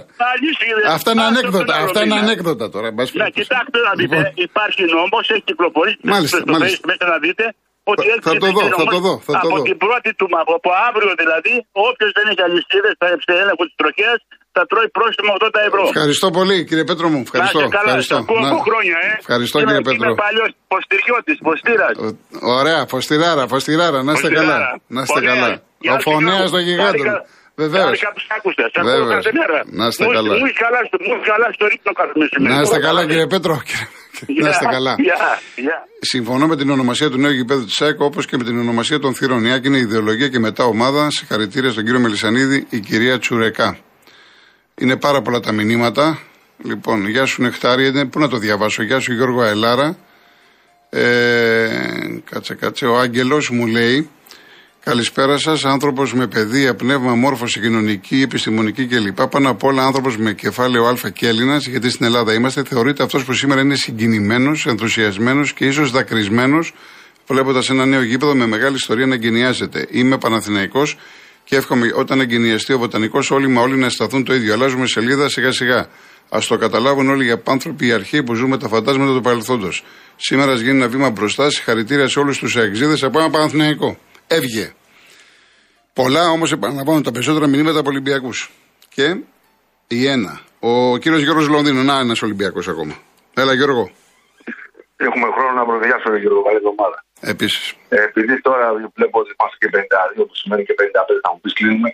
Αυτά 0.97 1.11
είναι 1.13 1.27
ανέκδοτα. 1.33 1.75
Αυτά 1.87 1.99
είναι 2.05 2.19
ανέκδοτα 2.25 2.65
τώρα. 2.75 2.89
Να 3.23 3.29
κοιτάξτε 3.39 3.79
να 3.89 3.93
δείτε, 3.99 4.17
λοιπόν. 4.17 4.33
υπάρχει 4.49 4.83
νόμος, 4.97 5.25
έχει 5.33 5.45
κυκλοφορήσει. 5.51 5.99
Μάλιστα, 6.03 6.43
μάλιστα. 6.47 7.07
να 7.13 7.19
δείτε 7.25 7.45
ότι 7.91 8.07
θα 8.27 8.33
το 8.43 8.49
δω, 8.57 8.65
θα 8.81 8.87
το 8.95 8.99
δω. 9.07 9.15
Θα 9.29 9.33
το 9.43 9.47
από 9.49 9.59
την 9.69 9.77
πρώτη 9.85 10.11
του, 10.19 10.27
από 10.59 10.71
αύριο 10.89 11.13
δηλαδή, 11.23 11.55
όποιος 11.89 12.11
δεν 12.17 12.25
έχει 12.31 12.43
αλυσίδες 12.49 12.95
σε 13.27 13.33
έλεγχο 13.43 13.63
τη 13.69 13.75
τροχέα, 13.81 14.15
θα 14.57 14.63
τρώει 14.71 14.89
πρόστιμο 14.99 15.31
80 15.39 15.69
ευρώ. 15.71 15.83
Ευχαριστώ 15.95 16.29
πολύ 16.39 16.57
κύριε 16.69 16.87
Πέτρο 16.91 17.07
μου. 17.13 17.21
Ευχαριστώ. 17.29 17.61
Να 17.61 17.69
καλά, 17.79 17.91
ευχαριστώ. 17.91 18.17
Να... 18.45 18.51
χρόνια, 18.69 18.97
ε. 19.09 19.13
Ευχαριστώ 19.25 19.57
κύριε 19.67 19.85
Πέτρο. 19.89 20.09
Είμαι 20.09 20.23
παλιό 20.25 20.47
ποστηριώτη, 20.73 21.33
ποστήρα. 21.47 21.89
Ωραία, 22.59 22.81
ποστηράρα, 22.93 23.43
ποστηράρα. 23.53 23.99
Να 24.07 24.13
είστε 24.15 24.29
καλά. 24.39 24.57
Να 24.97 25.01
είστε 25.05 25.21
καλά. 25.31 25.49
Ο 25.95 25.97
φωνέας 26.07 26.49
των 26.55 26.63
γιγάντων. 26.69 27.07
Βεβαίως. 27.63 27.97
Να 29.81 29.87
είστε 29.87 30.05
καλά. 30.17 30.33
Μου 30.41 30.49
καλά 31.33 31.49
στο 31.57 31.67
ρίχνο 31.73 31.93
κάθε 32.01 32.13
Να 32.55 32.61
είστε 32.61 32.79
καλά 32.87 33.03
κύριε 33.07 33.27
Πέτρο. 33.35 33.55
Να 34.27 34.49
είστε 34.49 34.65
καλά. 34.65 34.97
Συμφωνώ 36.01 36.47
με 36.47 36.57
την 36.57 36.71
ονομασία 36.71 37.11
του 37.11 37.19
νέου 37.19 37.31
γηπέδου 37.31 37.65
της 37.65 37.75
ΣΑΕΚ 37.75 38.01
όπως 38.01 38.27
και 38.27 38.37
με 38.37 38.45
την 38.45 38.59
ονομασία 38.59 38.99
των 38.99 39.15
Θύρων 39.15 39.45
Ιάκ. 39.45 39.65
Είναι 39.65 39.79
ιδεολογία 39.79 40.29
και 40.29 40.39
μετά 40.39 40.65
ομάδα. 40.65 41.11
Σε 41.11 41.25
χαρητήρια 41.25 41.71
στον 41.71 41.85
κύριο 41.85 42.01
Μελισανίδη, 42.01 42.67
η 42.71 42.81
κυρία 42.81 43.19
Τσουρεκά. 43.19 43.79
Είναι 44.75 44.97
πάρα 44.97 45.23
πολλά 45.23 45.41
τα 45.41 45.53
μηνύματα. 45.53 46.19
Λοιπόν, 46.65 47.09
γεια 47.09 47.25
σου 47.25 47.43
Νεκτάρι, 47.43 48.07
πού 48.07 48.19
να 48.19 48.29
το 48.29 48.37
διαβάσω; 48.37 48.83
Γεια 48.83 49.01
σου 49.01 49.13
Γιώργο 49.13 49.41
Αελάρα. 49.41 49.97
Ε, 50.91 51.69
κάτσε, 52.31 52.55
κάτσε. 52.55 52.87
Ο 52.87 52.99
Άγγελος 52.99 53.51
μου 53.51 53.67
λέει 53.67 54.11
Καλησπέρα 54.91 55.39
σας. 55.39 55.65
Άνθρωπος 55.65 56.15
με 56.15 56.27
παιδεία, 56.27 56.75
πνεύμα, 56.75 57.15
μόρφωση, 57.15 57.61
κοινωνική, 57.61 58.21
επιστημονική 58.23 58.87
κλπ. 58.87 59.27
Πάνω 59.27 59.51
απ' 59.51 59.65
όλα 59.65 59.85
άνθρωπος 59.85 60.17
με 60.17 60.33
κεφάλαιο 60.33 60.85
Α 60.85 61.11
και 61.13 61.29
Έλληνας, 61.29 61.67
γιατί 61.67 61.91
στην 61.91 62.07
Ελλάδα 62.07 62.35
είμαστε. 62.35 62.63
Θεωρείται 62.65 63.03
αυτός 63.03 63.25
που 63.25 63.33
σήμερα 63.33 63.61
είναι 63.61 63.75
συγκινημένος, 63.75 64.67
ενθουσιασμένος 64.67 65.53
και 65.53 65.65
ίσως 65.65 65.91
δακρυσμένος, 65.91 66.75
βλέποντας 67.27 67.71
ένα 67.71 67.87
νέο 67.87 68.03
γήπεδο 68.03 68.35
με 68.35 68.47
μεγάλη 68.47 68.75
ιστορία 68.75 69.07
να 69.07 69.15
εγκαινιάζεται. 69.15 69.87
Είμαι 69.91 70.19
Παναθηναϊκός 70.19 70.97
Και 71.45 71.57
εύχομαι 71.57 71.93
όταν 71.95 72.21
εγκαινιαστεί 72.21 72.73
ο 72.73 72.79
βοτανικός 72.79 73.31
όλοι 73.31 73.49
μα 73.49 73.61
όλοι 73.61 73.77
να 73.77 73.87
αισθανθούν 73.87 74.25
το 74.25 74.35
ίδιο. 74.35 74.53
Αλλάζουμε 74.53 74.87
σελίδα 74.87 75.29
σιγά 75.29 75.53
σιγά. 75.53 75.79
Α 76.29 76.39
το 76.49 76.57
καταλάβουν 76.57 77.09
όλοι 77.09 77.27
οι 77.27 77.35
άνθρωποι, 77.45 77.87
οι 77.87 77.93
αρχαίοι 77.93 78.23
που 78.23 78.35
ζούμε 78.35 78.59
τα 78.59 78.69
φαντάσματα 78.69 79.13
του 79.13 79.21
παρελθόντος. 79.21 79.85
Σήμερα 80.17 80.55
γίνει 80.55 80.71
ένα 80.71 80.89
βήμα 80.89 81.11
μπροστά. 81.11 81.51
Συγχαρητήρια 81.51 82.09
σε 82.09 82.19
όλους 82.19 82.39
τους 82.39 82.57
αεξίδες 82.57 83.03
από 83.03 83.19
ένα 83.19 83.31
Παναθηναϊκό. 83.31 83.99
Έβγε. 84.27 84.75
Πολλά 85.93 86.29
όμως 86.29 86.53
επαναλαμβάνω 86.53 87.01
τα 87.01 87.11
περισσότερα 87.11 87.47
μηνύματα 87.47 87.79
από 87.79 87.89
Ολυμπιακούς. 87.89 88.51
Και 88.89 89.07
η 89.89 90.07
ένα. 90.07 90.41
Ο 90.61 90.97
κύριος 90.97 91.23
Γιώργος 91.23 91.49
Λονδίνο, 91.49 91.83
να 91.83 91.99
ένας 91.99 92.23
Ολυμπιακός 92.23 92.69
ακόμα. 92.69 92.95
Έλα 93.35 93.53
Γιώργο. 93.55 93.91
Έχουμε 94.97 95.27
χρόνο 95.35 95.53
να 95.61 95.65
προβιάσουμε 95.69 96.11
τον 96.15 96.21
Γιώργο. 96.23 96.43
Καλή 96.43 96.57
εβδομάδα. 96.63 96.99
Επίσης. 97.21 97.75
Ε, 97.89 98.03
επειδή 98.09 98.41
τώρα 98.41 98.67
βλέπω 98.97 99.17
ότι 99.23 99.31
είμαστε 99.35 99.57
και 99.63 99.71
52, 99.77 100.27
που 100.29 100.35
σημαίνει 100.41 100.63
και 100.69 100.75
55, 100.81 101.21
θα 101.25 101.31
μου 101.33 101.41
πεις 101.43 101.53
κλείνουμε. 101.59 101.91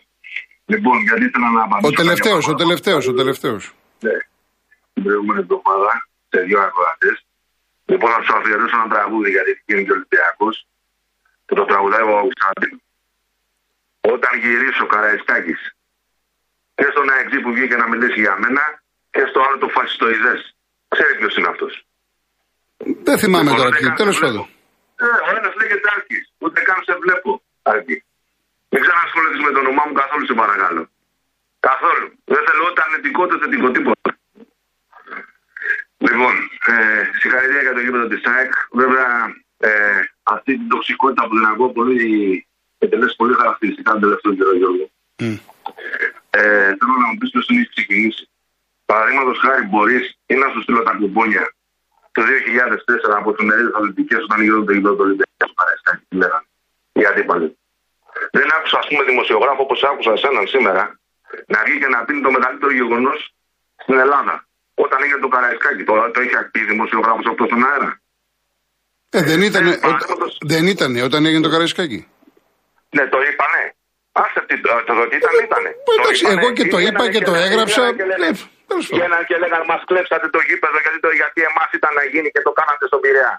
Λοιπόν, 0.72 0.96
γιατί 1.06 1.24
ήθελα 1.28 1.48
να 1.56 1.62
απαντήσω. 1.66 1.92
Ο 1.92 1.94
τελευταίος, 2.02 2.44
ο 2.52 2.54
τελευταίος, 2.62 3.04
ο 3.12 3.14
τελευταίος. 3.20 3.62
Ναι. 4.06 4.16
Την 4.94 5.02
προηγούμενη 5.04 5.40
εβδομάδα 5.44 5.90
σε 6.32 6.38
δύο 6.46 6.58
ακροατέ. 6.66 7.12
Λοιπόν, 7.90 8.08
θα 8.14 8.20
σου 8.24 8.34
αφιερώσω 8.38 8.76
ένα 8.80 8.88
τραγούδι 8.94 9.30
γιατί 9.36 9.50
είναι 9.70 9.82
και 9.86 9.92
Ολυμπιακός. 9.98 10.54
Και 11.52 11.58
το 11.60 11.64
τραγουδάει 11.70 12.04
ο 12.10 12.14
Αυγουστάντιν. 12.20 12.72
Όταν 14.14 14.32
γυρίσω 14.42 14.84
Καραϊσκάκης 14.92 15.60
και 16.78 16.86
στον 16.92 17.10
ΑΕΚΖ 17.12 17.34
που 17.42 17.52
βγήκε 17.56 17.76
να 17.82 17.86
μιλήσει 17.92 18.20
για 18.26 18.36
μένα 18.42 18.62
και 19.14 19.22
στο 19.30 19.38
άλλο 19.44 19.58
το 19.58 19.68
φασιστοειδές. 19.76 20.40
Ξέρει 20.92 21.12
ποιος 21.18 21.34
είναι 21.36 21.50
αυτός. 21.54 21.72
Δεν 23.06 23.16
θυμάμαι 23.22 23.42
Λοιπόν, 23.50 23.56
τώρα 23.58 23.70
δεν 23.70 23.78
ποιοι. 23.78 23.86
κάνω 23.88 23.98
Τέλος 24.02 24.16
βλέπω. 24.18 24.32
πάντων. 24.32 24.48
Ε, 25.04 25.16
ο 25.26 25.30
ένας 25.38 25.52
λέγεται 25.60 25.88
Άκη. 25.96 26.18
Ούτε 26.44 26.58
καν 26.68 26.78
σε 26.86 26.94
βλέπω. 27.04 27.30
Άκη. 27.74 27.96
Μην 28.72 28.80
ξανασχοληθείς 28.84 29.40
με 29.46 29.50
το 29.54 29.58
όνομά 29.64 29.82
μου 29.86 29.94
καθόλου, 30.02 30.26
σε 30.30 30.34
παρακαλώ. 30.42 30.82
Καθόλου. 31.68 32.06
Δεν 32.32 32.42
θέλω 32.46 32.62
ούτε 32.68 32.80
αρνητικό 32.86 33.20
ούτε 33.24 33.36
θετικό 33.42 33.68
τίποτα. 33.76 34.10
Λοιπόν, 36.06 36.34
ε, 36.72 36.74
συγχαρητήρια 37.20 37.62
για 37.66 37.74
το 37.76 37.80
γήπεδο 37.84 38.06
της 38.12 38.22
ΑΕΚ. 38.32 38.52
Βέβαια, 38.80 39.08
ε, 39.68 39.72
αυτή 40.22 40.52
την 40.56 40.68
τοξικότητα 40.68 41.22
που 41.28 41.34
την 41.34 41.44
ακούω 41.44 41.68
πολύ, 41.68 42.46
εκτελέσει 42.78 43.16
πολύ 43.16 43.34
χαρακτηριστικά 43.34 43.92
τον 43.92 44.00
τελευταίο 44.00 44.34
καιρό, 44.34 44.52
Γιώργο. 44.56 44.90
Μμ. 45.22 45.36
Ε, 46.30 46.40
θέλω 46.78 46.94
να 47.02 47.06
μου 47.08 47.16
πεις 47.18 47.30
ποιος 47.30 47.46
την 47.46 47.56
έχει 47.56 47.68
ξεκινήσει. 47.68 48.28
Παραδείγματος 48.86 49.38
χάρη, 49.38 49.62
μπορείς 49.66 50.18
ή 50.26 50.34
να 50.34 50.48
σου 50.52 50.62
στείλω 50.62 50.82
τα 50.82 50.92
κουπόνια 51.00 51.54
το 52.12 52.22
2004 52.22 53.16
από 53.20 53.32
του 53.32 53.44
Νερίδε 53.44 53.70
Αθλητικέ 53.76 54.16
όταν 54.16 54.42
γίνονται 54.42 54.64
το 54.64 54.72
γήπεδο 54.72 54.94
του 54.94 55.04
Ολυμπιακού 55.06 55.46
του 55.50 55.54
Παρασκάκη. 55.54 56.04
Τι 56.08 56.16
λέγανε. 56.16 56.46
Οι 56.92 57.04
αντίπαλοι. 57.10 57.56
Δεν 58.30 58.46
άκουσα, 58.56 58.78
ας 58.78 58.86
πούμε, 58.88 59.02
δημοσιογράφο 59.04 59.62
όπως 59.62 59.82
άκουσα 59.82 60.12
εσέναν 60.12 60.46
σήμερα 60.46 60.84
να 61.46 61.58
βγει 61.64 61.78
και 61.78 61.90
να 61.94 62.04
πει 62.04 62.20
το 62.20 62.30
μεγαλύτερο 62.30 62.72
γεγονός 62.72 63.34
στην 63.82 63.98
Ελλάδα. 63.98 64.46
Όταν 64.74 65.02
έγινε 65.02 65.20
το 65.20 65.28
Καραϊσκάκι, 65.28 65.84
τώρα 65.84 66.10
το 66.10 66.20
είχε 66.20 66.48
πει 66.52 66.60
δημοσιογράφος 66.64 67.26
αυτό 67.26 67.44
στον 67.44 67.64
αέρα. 67.68 68.01
Ε, 69.16 69.20
δεν 69.30 69.40
ήταν, 69.48 69.64
Ε, 69.66 69.76
παραδείγματος- 69.84 70.38
δεν 70.52 70.64
ήτανε 70.74 70.98
όταν 71.08 71.20
έγινε 71.26 71.42
το 71.46 71.50
Καραϊσκάκι; 71.54 72.00
Ναι, 72.96 73.04
το 73.14 73.18
είπανε. 73.28 73.62
Άσε 74.22 74.40
τι, 74.48 74.54
το, 74.64 74.68
το, 74.88 74.92
το, 74.98 75.04
ήταν, 75.18 75.34
ήτανε. 75.46 75.70
εντάξει, 75.96 76.22
είπανε. 76.24 76.40
εγώ 76.40 76.48
και 76.58 76.66
το 76.74 76.76
Βγαίνανε 76.78 76.96
είπα 76.98 77.04
και 77.14 77.20
το 77.28 77.32
λέγανε- 77.32 77.50
έγραψα. 77.52 77.82
βγαίνανε 77.82 77.96
και 78.00 78.06
λέγανε- 78.10 78.24
Ναι, 78.24 78.30
τέλος 78.70 78.84
πάντων. 78.86 78.98
Βγαίνανε 78.98 79.24
και 79.28 79.36
λέγανε 79.42 79.64
μας 79.72 79.80
κλέψατε 79.88 80.26
το 80.36 80.40
γήπεδο 80.48 80.76
γιατί, 80.84 80.98
το, 81.04 81.10
γιατί 81.20 81.40
εμάς 81.50 81.68
ήταν 81.78 81.92
να 81.98 82.04
γίνει 82.12 82.28
και 82.34 82.42
το 82.46 82.52
κάνατε 82.58 82.84
στον 82.90 83.00
Πειραιά. 83.04 83.32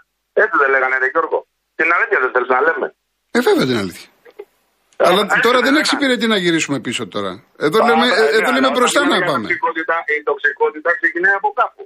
Έτσι 0.44 0.56
δεν 0.62 0.70
λέγανε, 0.74 0.96
ρε 1.04 1.08
Γιώργο. 1.14 1.40
Την 1.80 1.88
αλήθεια 1.96 2.20
δεν 2.24 2.30
θέλεις 2.34 2.50
να 2.56 2.60
λέμε. 2.68 2.88
Ε, 3.36 3.40
βέβαια 3.48 3.66
την 3.72 3.78
αλήθεια. 3.84 4.08
Αλλά 5.08 5.22
έτσι 5.26 5.38
τώρα 5.48 5.60
δεν 5.60 5.66
δεν 5.68 5.74
λέγανε. 5.76 5.84
εξυπηρετεί 5.84 6.26
να 6.34 6.38
γυρίσουμε 6.44 6.78
πίσω 6.88 7.04
τώρα. 7.16 7.32
Εδώ 7.66 7.78
Α, 7.84 7.86
λέμε, 7.88 8.06
ναι, 8.08 8.14
ε, 8.22 8.24
εδώ 8.38 8.50
ναι, 8.50 8.56
λέμε 8.56 8.68
αλλά 8.68 8.76
μπροστά 8.78 9.00
όταν 9.00 9.04
να 9.04 9.16
μιλάμε 9.16 9.26
για 9.26 9.32
πάμε. 9.32 9.46
τοξικότητα, 9.48 9.96
Η 10.20 10.24
τοξικότητα 10.30 10.90
ξεκινάει 11.00 11.36
από 11.42 11.50
κάπου. 11.60 11.82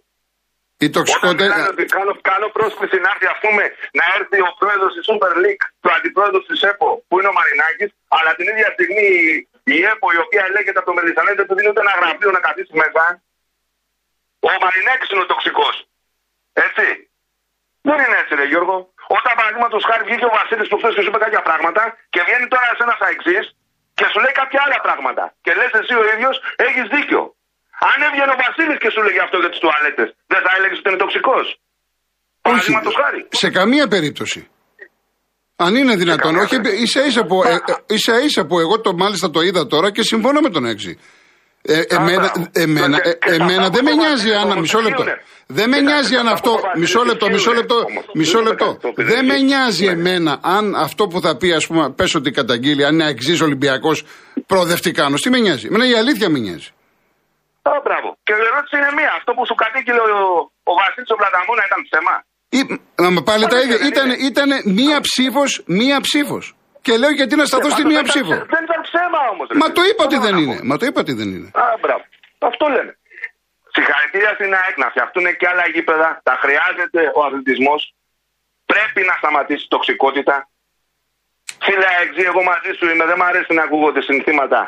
Η 0.86 0.86
Όταν 0.86 0.96
τοξικότητα. 0.98 1.44
μιλάνε 1.44 1.68
ότι 1.76 1.86
κάνω, 1.96 2.14
κάνω 2.32 2.48
πρόσκληση 2.58 2.98
να 3.06 3.10
έρθει, 3.14 3.28
ας 3.34 3.40
πούμε, 3.44 3.64
να 4.00 4.04
έρθει 4.18 4.38
ο 4.50 4.52
πρόεδρος 4.60 4.92
της 4.96 5.04
Super 5.10 5.34
League, 5.44 5.64
το 5.84 5.90
αντιπρόεδρο 5.98 6.40
της 6.50 6.62
ΕΠΟ, 6.72 6.90
που 7.08 7.14
είναι 7.20 7.30
ο 7.34 7.36
Μαρινάκης, 7.40 7.92
αλλά 8.18 8.32
την 8.38 8.46
ίδια 8.54 8.70
στιγμή 8.76 9.06
η- 9.22 9.40
η 9.76 9.78
ΕΠΟ, 9.92 10.08
η 10.18 10.20
οποία 10.26 10.44
λέγεται 10.56 10.80
από 10.82 10.88
το 10.90 10.96
Μελισανέντε, 10.98 11.42
του 11.46 11.56
δίνει 11.58 11.70
ούτε 11.72 11.82
ένα 11.86 11.94
γραφείο 12.00 12.32
να 12.38 12.42
καθίσει 12.48 12.74
μέσα. 12.84 13.04
Ο 14.50 14.50
Μαρινάκης 14.64 15.10
είναι 15.12 15.24
ο 15.26 15.30
τοξικός. 15.34 15.76
Έτσι. 16.68 16.86
Δεν 17.88 17.98
είναι 18.04 18.18
έτσι, 18.22 18.34
ρε 18.40 18.46
Γιώργο. 18.52 18.78
Όταν 19.18 19.34
παραδείγματος 19.40 19.84
χάρη 19.90 20.04
βγήκε 20.10 20.26
ο 20.26 20.34
Βασίλης 20.40 20.68
του 20.70 20.78
χθες 20.78 20.94
και 20.96 21.02
σου 21.02 21.10
είπε 21.12 21.18
κάποια 21.26 21.42
πράγματα 21.42 21.84
και 22.10 22.22
βγαίνει 22.26 22.48
τώρα 22.48 22.70
σε 22.78 22.84
ένας 22.88 23.00
αεξή 23.08 23.38
και 23.98 24.06
σου 24.12 24.20
λέει 24.24 24.32
κάποια 24.42 24.60
άλλα 24.66 24.80
πράγματα. 24.88 25.24
Και 25.44 25.54
λες 25.60 25.72
εσύ 25.82 25.94
ο 26.02 26.04
ίδιος 26.14 26.36
έχεις 26.56 26.86
δίκιο. 26.96 27.36
Αν 27.92 27.98
έβγαινε 28.08 28.32
ο 28.36 28.38
Βασίλης 28.44 28.78
και 28.84 28.90
σου 28.94 29.02
λέγει 29.08 29.22
αυτό 29.26 29.38
για 29.44 29.50
τις 29.54 29.60
τουαλέτες, 29.64 30.08
δεν 30.32 30.42
θα 30.46 30.52
έλεγες 30.58 30.78
ότι 30.82 30.88
είναι 30.90 31.02
τοξικός. 31.06 31.46
Όχι, 31.50 31.60
Παραδείγματο 32.42 32.92
χάρη. 33.02 33.20
σε 33.44 33.48
καμία 33.58 33.86
περίπτωση. 33.96 34.42
Αν 35.66 35.76
είναι 35.76 35.96
δυνατόν, 35.96 36.32
καμία 36.32 36.42
όχι 36.46 36.56
περίπτωση. 36.56 36.84
ίσα 36.84 37.02
ίσα 37.10 37.24
που, 37.30 37.44
ε, 37.44 37.52
ε, 37.54 37.96
ίσα 37.96 38.14
ίσα 38.28 38.42
που 38.46 38.56
εγώ 38.60 38.76
το 38.86 38.92
μάλιστα 39.04 39.28
το 39.30 39.42
είδα 39.42 39.68
τώρα 39.68 39.92
και 39.92 40.02
συμφωνώ 40.12 40.40
με 40.40 40.50
τον 40.50 40.66
έξι. 40.66 41.00
Ε, 41.62 41.82
εμένα, 41.88 42.20
μπράβο. 42.34 42.48
εμένα, 42.54 43.00
Και- 43.02 43.10
ε, 43.10 43.14
και 43.14 43.32
εμένα 43.34 43.62
αυτά 43.62 43.70
δεν 43.70 43.80
που 43.80 43.90
με 43.90 43.92
το 43.92 43.98
νοιάζει 43.98 44.14
Βασίλη 44.30 44.36
αν. 44.36 44.44
όμως 44.44 44.56
Μισό 44.60 44.80
λεπτό. 44.82 45.02
ισχύουνε. 45.04 45.24
Δεν 45.48 45.70
με 45.70 45.76
Κοίτα, 45.78 45.90
νοιάζει 45.92 46.16
αν 46.16 46.28
αυτά 46.28 46.34
αυτό. 46.34 46.50
που 46.52 46.56
το 46.56 46.62
Βασίλη 46.68 46.82
Μισό 46.82 47.04
λεπτό, 47.04 47.26
μισό 47.30 47.38
ισχύουνε. 47.38 47.58
λεπτό. 47.60 47.76
Όμως, 47.76 48.06
Μισό 48.14 48.38
δεν 48.38 48.48
λεπτό. 48.48 48.66
το 48.66 48.80
κάνει, 48.82 48.96
το 48.96 49.04
Δεν 49.14 49.26
με 49.26 49.32
παιδί. 49.34 49.44
νοιάζει 49.44 49.86
Ναι. 49.86 49.92
εμένα 49.92 50.40
αν 50.42 50.76
αυτό 50.76 51.08
που 51.08 51.22
θα 51.22 51.38
πει, 51.38 51.52
ας 51.52 51.68
πούμε, 51.68 51.92
πες 51.92 52.16
ότι 52.16 52.32
καταγγείλει, 52.32 52.86
αν 52.86 52.94
είναι 52.94 53.10
εξή 53.10 53.44
Ολυμπιακός 53.44 54.04
προοδευτικάνος. 54.46 55.22
Τι 55.22 55.30
με 55.30 55.40
νοιάζει; 55.40 55.66
Εμένα 55.68 55.88
η 55.90 55.94
αλήθεια 55.94 56.30
με 56.30 56.40
νοιάζει. 56.40 56.70
Α, 57.70 57.72
μπράβο. 57.86 58.10
Και 58.26 58.34
η 58.42 58.46
ερώτηση 58.52 58.74
είναι 58.80 58.92
μία. 59.00 59.12
Αυτό 59.20 59.30
που 59.36 59.44
σου 59.50 59.56
κατήγγειλε 59.64 60.02
ο, 60.22 60.24
ο 60.72 60.74
Βασίλης 60.82 61.10
ο 61.16 61.18
Πλαταμόνα 61.22 61.64
ήταν 61.70 61.80
ψέμα. 61.88 62.16
Ή, 62.58 62.62
να 63.16 63.22
πάλι 63.30 63.44
τα 63.52 63.56
Όχι, 63.58 63.66
ίδια. 63.66 63.78
δεν 63.78 63.88
Ήταν, 63.92 64.06
είναι. 64.10 64.18
ήταν 64.30 64.50
μία 64.80 64.98
ψήφος, 65.08 65.50
μία 65.80 65.98
ψήφος. 66.08 66.46
Και 66.86 66.94
λέω 67.02 67.12
γιατί 67.20 67.36
να 67.42 67.46
σταθώ 67.52 67.70
στη 67.76 67.82
Ε, 67.82 67.86
μία 67.92 68.00
δεν 68.02 68.06
ήταν 68.06 68.14
ψήφο; 68.14 68.34
ψέ- 68.36 68.50
Δεν 68.56 68.64
ήταν 68.68 68.80
ψέμα 68.88 69.20
όμως. 69.34 69.48
Μα 69.62 69.68
το 69.78 69.82
είπα 69.90 70.02
ότι 70.08 70.18
δεν 70.26 70.36
είναι. 70.42 70.58
Μα 70.70 70.76
το 70.80 70.86
είπα 70.90 71.00
ότι 71.06 71.14
δεν 71.20 71.30
είναι. 71.36 71.50
Α, 71.64 71.64
μπράβο. 71.84 72.04
Αυτό 72.52 72.66
λένε. 72.76 72.92
Συγχαρητήρια 73.76 74.32
στην 74.38 74.50
ΑΕΚ 74.62 74.76
να 74.84 74.88
φτιαχτούν 74.94 75.26
και 75.40 75.48
άλλα 75.52 75.66
γήπεδα. 75.74 76.10
Τα 76.30 76.36
χρειάζεται 76.44 77.02
ο 77.18 77.20
αθλητισμός. 77.28 77.82
Πρέπει 78.72 79.02
να 79.10 79.14
σταματήσει 79.22 79.64
η 79.64 79.72
τοξικότητα. 79.76 80.36
Φίλε 81.66 81.88
Αεξή, 81.98 82.22
εγώ 82.32 82.42
μαζί 82.52 82.72
σου 82.78 82.86
είμαι. 82.92 83.06
Δεν 83.06 83.18
μου 83.20 83.28
αρέσει 83.32 83.54
να 83.54 83.64
ακούγονται 83.68 84.02
συνθήματα 84.02 84.60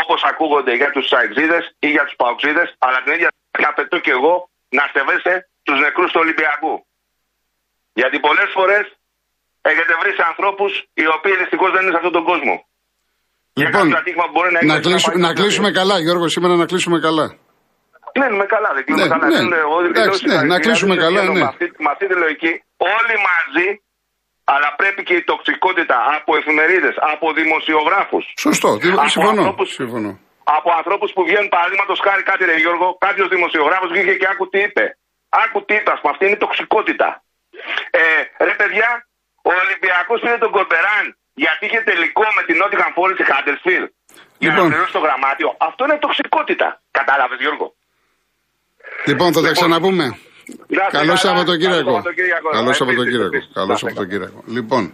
όπως 0.00 0.20
ακούγονται 0.30 0.72
για 0.80 0.90
τους 0.94 1.06
Αεξίδες 1.18 1.64
ή 1.86 1.88
για 1.94 2.04
τους 2.06 2.14
Παοξίδες. 2.20 2.68
Αλλά 2.86 2.98
την 3.02 3.12
ίδια 3.16 3.28
στιγμή 3.36 3.66
απαιτώ 3.72 3.96
και 4.04 4.10
εγώ 4.18 4.34
να 4.78 4.82
στεβέσαι 4.90 5.34
τους 5.66 5.78
νεκρούς 5.84 6.10
του 6.12 6.20
Ολυμπιακού. 6.24 6.74
Γιατί 8.00 8.16
πολλές 8.26 8.48
φορές 8.56 8.84
έχετε 9.70 9.92
βρει 10.00 10.12
σε 10.18 10.24
ανθρώπους 10.30 10.72
οι 11.00 11.06
οποίοι 11.16 11.34
δυστυχώς 11.42 11.70
δεν 11.74 11.82
είναι 11.82 11.90
σε 11.94 12.00
αυτόν 12.00 12.12
τον 12.18 12.24
κόσμο. 12.30 12.54
Για 13.58 13.66
Λοιπόν, 13.66 13.82
κάποιο 13.82 13.96
ατύχημα 14.02 14.24
που 14.28 14.34
μπορεί 14.36 14.50
να 14.52 14.60
να, 14.70 14.74
έχει 14.74 14.82
κλείσουμε, 14.86 15.12
πάει 15.14 15.22
να 15.24 15.30
στο 15.30 15.36
κλείσουμε 15.40 15.70
καλά, 15.78 15.96
Γιώργο, 16.04 16.26
σήμερα 16.34 16.54
να 16.62 16.66
κλείσουμε 16.70 16.98
καλά. 17.06 17.26
Κλείνουμε 18.16 18.46
καλά, 18.54 18.70
δεν 18.76 18.82
κλείνουμε 18.84 19.06
Ναι, 19.06 19.12
καλά. 19.14 19.26
ναι. 19.28 19.36
Δεν 19.36 19.46
λέω, 19.54 19.68
όλοι- 19.78 19.88
Εντάξει, 19.88 20.04
λέω 20.04 20.10
ναι, 20.10 20.10
να 20.10 20.40
συγχαρητήρια, 20.40 20.58
κλείσουμε 20.64 20.94
δεν 20.94 21.04
καλά, 21.04 21.20
θέλω 21.20 21.32
ναι. 21.32 21.38
Με 21.44 21.46
αυτή, 21.52 21.64
με 21.84 21.90
αυτή 21.94 22.04
τη 22.10 22.14
λογική, 22.24 22.52
όλοι 22.96 23.14
μαζί, 23.28 23.66
αλλά 24.52 24.68
πρέπει 24.80 25.02
και 25.08 25.14
η 25.20 25.22
τοξικότητα 25.30 25.96
από 26.16 26.30
εφημερίδες, 26.40 26.94
από 27.12 27.26
δημοσιογράφους, 27.40 28.24
Σωστό. 28.46 28.70
δι- 28.82 28.98
Από 28.98 29.08
Συμφωνώ. 29.14 29.40
ανθρώπους- 29.40 29.72
συμφωνώ. 29.80 30.12
από 30.58 30.68
ανθρώπους 30.80 31.10
που 31.14 31.22
βγαίνουν 31.28 31.48
παραδείγματος 31.56 31.98
χάρη 32.06 32.22
κάτι, 32.30 32.42
ρε 32.50 32.56
Γιώργο, 32.64 32.86
κάποιος 33.06 33.28
δημοσιογράφος 33.34 33.88
βγήκε 33.94 34.14
και 34.20 34.28
άκου 34.32 34.44
τι 34.52 34.58
είπε. 34.66 34.84
Άκου 35.44 35.58
τι 35.66 35.74
είπε, 35.78 35.90
ας 35.94 35.98
πούμε, 36.00 36.12
αυτή 36.14 36.22
είναι 36.26 36.36
η 36.40 36.42
τοξικότητα. 36.46 37.08
Ε, 38.00 38.02
ρε 38.48 38.54
παιδιά, 38.60 38.88
ο 39.50 39.52
Ολυμπιακός 39.62 40.18
πήρε 40.24 40.36
τον 40.44 40.50
Κορμπεράν 40.56 41.04
γιατί 41.42 41.62
είχε 41.66 41.80
τελικό 41.90 42.24
με 42.36 42.42
την 42.48 42.56
Νότιχαμ 42.60 42.92
Φόρεση 42.98 43.24
Χάντερσφιλ. 43.30 43.84
Για 44.42 44.50
Λοιπόν. 44.50 44.64
να 44.64 44.70
πληρώσει 44.72 44.92
το 44.98 45.02
γραμμάτιο. 45.06 45.48
Αυτό 45.68 45.80
είναι 45.84 45.98
τοξικότητα. 46.06 46.68
Κατάλαβες, 46.98 47.38
Γιώργο; 47.44 47.66
Λοιπόν, 49.10 49.28
θα 49.34 49.40
τα 49.40 49.48
Λοιπόν, 49.48 49.56
ξαναπούμε. 49.58 50.06
Να 50.68 50.82
είστε 50.84 50.96
Καλό 50.98 51.06
καλά. 51.06 51.16
Σαββατοκύριακο. 51.16 51.84
Καλό 51.84 51.92
Σαββατοκύριακο. 51.92 52.48
Καλό 52.50 52.62
Επίσης, 52.64 52.76
Σαββατοκύριακο. 52.76 53.26
επίσης. 53.26 53.50
Καλό 53.54 53.66
Να 53.66 53.72
είστε 53.74 53.86
Σαββατοκύριακο. 53.88 54.42
Λοιπόν, 54.46 54.92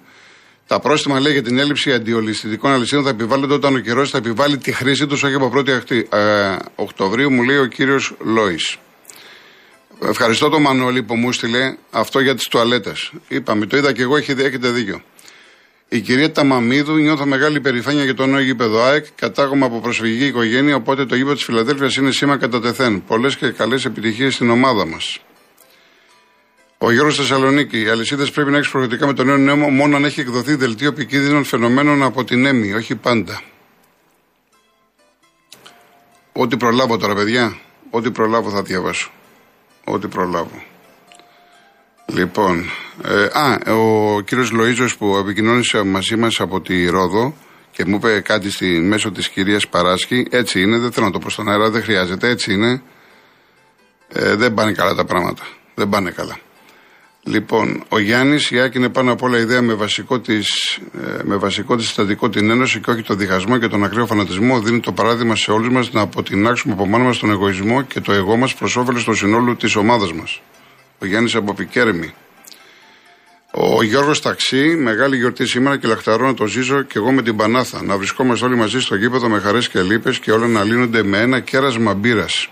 τα 0.66 0.80
πρόστιμα 0.80 1.20
λέει 1.20 1.32
για 1.32 1.42
την 1.42 1.58
έλλειψη 1.58 1.92
αντιολιστικών 1.92 2.72
αλυσίδων 2.72 3.04
θα 3.04 3.10
επιβάλλονται 3.10 3.54
όταν 3.54 3.74
ο 3.74 3.78
καιρός 3.78 4.10
θα 4.10 4.18
επιβάλλει 4.18 4.56
τη 4.58 4.72
χρήση 4.72 5.06
τους 5.06 5.22
όχι 5.22 5.34
από 5.34 5.46
1η 5.54 5.70
Αχτή- 5.70 6.14
ε, 6.14 6.56
Οκτωβρίου, 6.74 7.30
μου 7.32 7.42
λέει 7.42 7.56
ο 7.58 7.66
κύριος 7.66 8.14
Λόης. 8.20 8.76
Ευχαριστώ 10.02 10.48
τον 10.48 10.60
Μανώλη 10.62 11.02
που 11.02 11.16
μου 11.16 11.32
στείλε 11.32 11.76
αυτό 11.90 12.20
για 12.20 12.34
τις 12.34 12.48
τουαλέτες. 12.48 13.10
Είπαμε, 13.28 13.66
το 13.66 13.76
είδα 13.76 13.92
και 13.92 14.02
εγώ, 14.02 14.16
έχετε, 14.16 14.44
έχετε 14.44 14.68
δίκιο. 14.70 15.02
Η 15.88 16.00
κυρία 16.00 16.32
Ταμαμίδου 16.32 16.94
νιώθω 16.94 17.26
μεγάλη 17.26 17.60
περηφάνεια 17.60 18.04
για 18.04 18.14
το 18.14 18.26
νέο 18.26 18.40
γήπεδο 18.40 18.82
ΑΕΚ. 18.82 19.04
Κατάγομαι 19.14 19.64
από 19.64 19.80
προσφυγική 19.80 20.24
οικογένεια, 20.26 20.74
οπότε 20.76 21.04
το 21.06 21.14
γήπεδο 21.16 21.34
της 21.34 21.44
Φιλαδέλφιας 21.44 21.96
είναι 21.96 22.10
σήμα 22.10 22.37
κατά 22.37 22.60
τεθέν. 22.60 23.04
Πολλές 23.06 23.37
και 23.37 23.50
καλές 23.50 23.84
επιτυχίες 23.84 24.34
στην 24.34 24.50
ομάδα 24.50 24.87
μας. 24.87 25.18
Ο 26.87 26.92
Γιώργος 26.92 27.16
Θεσσαλονίκη. 27.16 27.81
Οι 27.81 27.88
αλυσίδες 27.88 28.31
πρέπει 28.31 28.51
να 28.51 28.57
έχει 28.57 28.70
προφορετικά 28.70 29.07
με 29.07 29.12
το 29.12 29.25
νέο 29.25 29.37
νόμο 29.37 29.68
μόνο 29.68 29.97
αν 29.97 30.05
έχει 30.05 30.20
εκδοθεί 30.20 30.55
δελτίο 30.55 30.88
επικίνδυνων 30.88 31.44
φαινομένων 31.44 32.03
από 32.03 32.25
την 32.25 32.47
ΕΜΗ, 32.47 32.73
όχι 32.73 32.94
πάντα. 32.94 33.40
Ό,τι 36.33 36.57
προλάβω 36.57 36.97
τώρα, 36.97 37.14
παιδιά. 37.14 37.57
Ό,τι 37.90 38.11
προλάβω 38.11 38.51
θα 38.51 38.62
διαβάσω. 38.62 39.11
Ό,τι 39.85 40.09
προλάβω. 40.09 40.62
Λοιπόν, 42.07 42.70
ε, 43.05 43.25
α, 43.33 43.73
ο 43.75 44.20
κύριος 44.20 44.53
Λοΐζος 44.53 44.97
που 44.99 45.16
επικοινώνησε 45.16 45.83
μαζί 45.83 46.16
μας 46.16 46.40
από 46.40 46.61
τη 46.61 46.87
Ρόδο 46.87 47.35
και 47.70 47.85
μου 47.85 47.94
είπε 47.94 48.20
κάτι 48.20 48.51
στη, 48.51 48.66
μέσω 48.66 49.11
της 49.11 49.29
κυρίας 49.29 49.68
Παράσχη, 49.68 50.27
έτσι 50.31 50.61
είναι, 50.61 50.79
δεν 50.79 50.92
θέλω 50.92 51.07
να 51.07 51.12
το 51.12 51.18
πω 51.18 51.31
στον 51.31 51.49
αέρα, 51.49 51.70
δεν 51.70 51.83
χρειάζεται, 51.83 52.29
έτσι 52.29 52.53
είναι. 52.53 52.83
Ε, 54.09 54.35
δεν 54.35 54.55
πάνε 54.55 54.73
καλά 54.73 54.94
τα 54.94 55.05
πράγματα. 55.05 55.42
Δεν 55.75 55.88
πάνε 55.88 56.11
καλά. 56.11 56.38
Λοιπόν, 57.26 57.84
ο 57.88 57.98
Γιάννης, 57.98 58.50
η 58.50 58.60
Άκη 58.60 58.78
είναι 58.78 58.88
πάνω 58.88 59.12
απ' 59.12 59.22
όλα 59.22 59.38
ιδέα 59.38 59.62
με 59.62 59.74
βασικό 59.74 60.20
της 60.20 60.76
ε, 60.76 61.22
με 61.24 61.37
βασικό 61.37 61.76
της 61.76 61.87
συστατικό 61.87 62.28
την 62.28 62.50
ένωση 62.50 62.80
και 62.80 62.90
όχι 62.90 63.02
το 63.02 63.14
διχασμό 63.14 63.58
και 63.58 63.68
τον 63.68 63.84
ακραίο 63.84 64.06
φανατισμό. 64.06 64.60
Δίνει 64.60 64.80
το 64.80 64.92
παράδειγμα 64.92 65.37
σε 65.37 65.50
όλους 65.50 65.68
μας 65.68 65.92
να 65.92 66.00
αποτινάξουμε 66.00 66.74
από 66.74 66.88
πάνω 66.88 67.04
μας 67.04 67.18
τον 67.18 67.30
εγωισμό 67.30 67.82
και 67.82 68.00
το 68.00 68.12
εγώ 68.12 68.37
μας 68.37 68.54
προς 68.54 68.76
όφελος 68.76 69.04
του 69.04 69.14
συνόλου 69.14 69.56
της 69.56 69.76
ομάδας 69.76 70.12
μας. 70.12 70.40
Ο 70.98 71.06
Γιάννης 71.06 71.34
από 71.34 71.54
Πικέρμη. 71.54 72.14
Ο 73.50 73.82
Γιώργος 73.82 74.22
Ταξί, 74.22 74.76
μεγάλη 74.76 75.16
γιορτή 75.16 75.46
σήμερα 75.46 75.76
και 75.76 75.87
λαχταρώ 75.87 76.26
να 76.26 76.34
το 76.34 76.46
ζήσω 76.46 76.82
και 76.82 76.98
εγώ 76.98 77.12
με 77.12 77.22
την 77.22 77.37
Πανάθα. 77.37 77.82
Να 77.82 77.96
βρισκόμαστε 77.96 78.44
όλοι 78.44 78.56
μαζί 78.56 78.80
στο 78.80 78.94
γήπεδο 78.94 79.28
με 79.28 79.38
χαρές 79.38 79.68
και 79.68 79.80
λύπες 79.80 80.18
και 80.18 80.32
όλα 80.32 80.46
να 80.46 80.64
λύνονται 80.64 81.02
με 81.02 81.18
ένα 81.18 81.40
κέρασμα 81.40 81.94
μπύρας. 81.94 82.48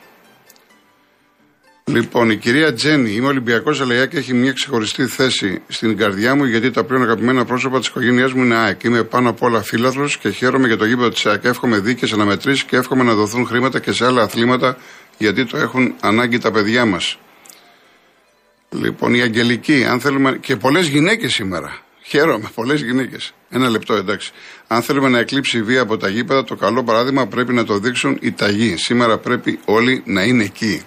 Λοιπόν, 1.85 2.31
η 2.31 2.37
κυρία 2.37 2.73
Τζέννη, 2.73 3.11
είμαι 3.11 3.27
Ολυμπιακός, 3.27 3.81
αλλά 3.81 4.07
και 4.07 4.19
έχει 4.19 4.35
μια 4.35 4.53
ξεχωριστή 4.53 5.07
θέση 5.07 5.63
στην 5.69 5.97
καρδιά 5.97 6.35
μου, 6.35 6.45
γιατί 6.45 6.71
τα 6.71 6.85
πλέον 6.85 7.03
αγαπημένα 7.03 7.45
πρόσωπα 7.45 7.79
της 7.79 7.89
οικογένειάς 7.89 8.33
μου 8.33 8.43
είναι 8.43 8.55
ΑΕΚ. 8.55 8.83
Είμαι 8.83 9.03
πάνω 9.03 9.29
απ' 9.29 9.43
όλα 9.43 9.63
φίλαθρο 9.63 10.09
και 10.21 10.31
χαίρομαι 10.31 10.67
για 10.67 10.77
το 10.77 10.85
γήπεδο 10.85 11.09
της 11.09 11.27
ΑΕΚ. 11.27 11.45
Εύχομαι 11.45 11.79
δίκαιε 11.79 12.09
αναμετρήσεις 12.13 12.65
και 12.65 12.77
εύχομαι 12.77 13.03
να 13.03 13.15
δοθούν 13.15 13.47
χρήματα 13.47 13.79
και 13.79 13.93
σε 13.93 14.07
άλλα 14.07 14.23
αθλήματα, 14.23 14.77
γιατί 15.19 15.45
το 15.45 15.57
έχουν 15.57 15.95
ανάγκη 16.01 16.39
τα 16.39 16.51
παιδιά 16.51 16.85
μας. 16.85 17.19
Λοιπόν, 18.71 19.15
η 19.15 19.21
Αγγελική, 19.21 19.85
αν 19.85 20.01
θέλουμε. 20.01 20.39
και 20.41 20.57
πολλές 20.57 20.87
γυναίκες 20.87 21.33
σήμερα. 21.33 21.79
Χαίρομαι, 22.03 22.51
πολλές 22.55 22.83
γυναίκες. 22.83 23.33
Ένα 23.51 23.69
λεπτό, 23.69 23.95
εντάξει. 23.95 24.33
Αν 24.67 24.83
θέλουμε 24.83 25.09
να 25.09 25.19
εκλείψει 25.19 25.59
η 25.59 25.63
βία 25.63 25.81
από 25.81 25.97
τα 25.97 26.09
γήπεδα, 26.09 26.45
το 26.45 26.57
καλό 26.57 26.85
παράδειγμα 26.85 27.27
πρέπει 27.27 27.53
να 27.53 27.65
το 27.65 27.79
δείξουν 27.79 28.19
οι 28.21 28.33
ταγοί. 28.33 28.77
Σήμερα 28.77 29.19
πρέπει 29.19 29.59
όλοι 29.65 30.03
να 30.07 30.23
είναι 30.23 30.45
εκεί. 30.45 30.83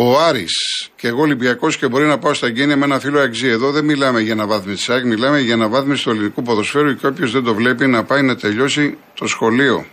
Ο 0.00 0.20
Άρης 0.20 0.88
και 0.96 1.08
εγώ 1.08 1.20
Ολυμπιακός 1.20 1.76
και 1.76 1.88
μπορεί 1.88 2.06
να 2.06 2.18
πάω 2.18 2.34
στα 2.34 2.48
γένεια 2.48 2.76
με 2.76 2.84
ένα 2.84 2.98
φίλο 2.98 3.20
αξί. 3.20 3.46
Εδώ 3.46 3.70
δεν 3.70 3.84
μιλάμε 3.84 4.20
για 4.20 4.32
αναβάθμιση 4.32 4.76
της 4.76 4.88
ΑΕΚ, 4.88 5.04
μιλάμε 5.04 5.40
για 5.40 5.54
αναβάθμιση 5.54 6.04
του 6.04 6.10
ελληνικού 6.10 6.42
ποδοσφαίρου 6.42 6.96
και 6.96 7.06
όποιος 7.06 7.32
δεν 7.32 7.42
το 7.44 7.54
βλέπει 7.54 7.86
να 7.86 8.04
πάει 8.04 8.22
να 8.22 8.36
τελειώσει 8.36 8.98
το 9.14 9.26
σχολείο. 9.26 9.86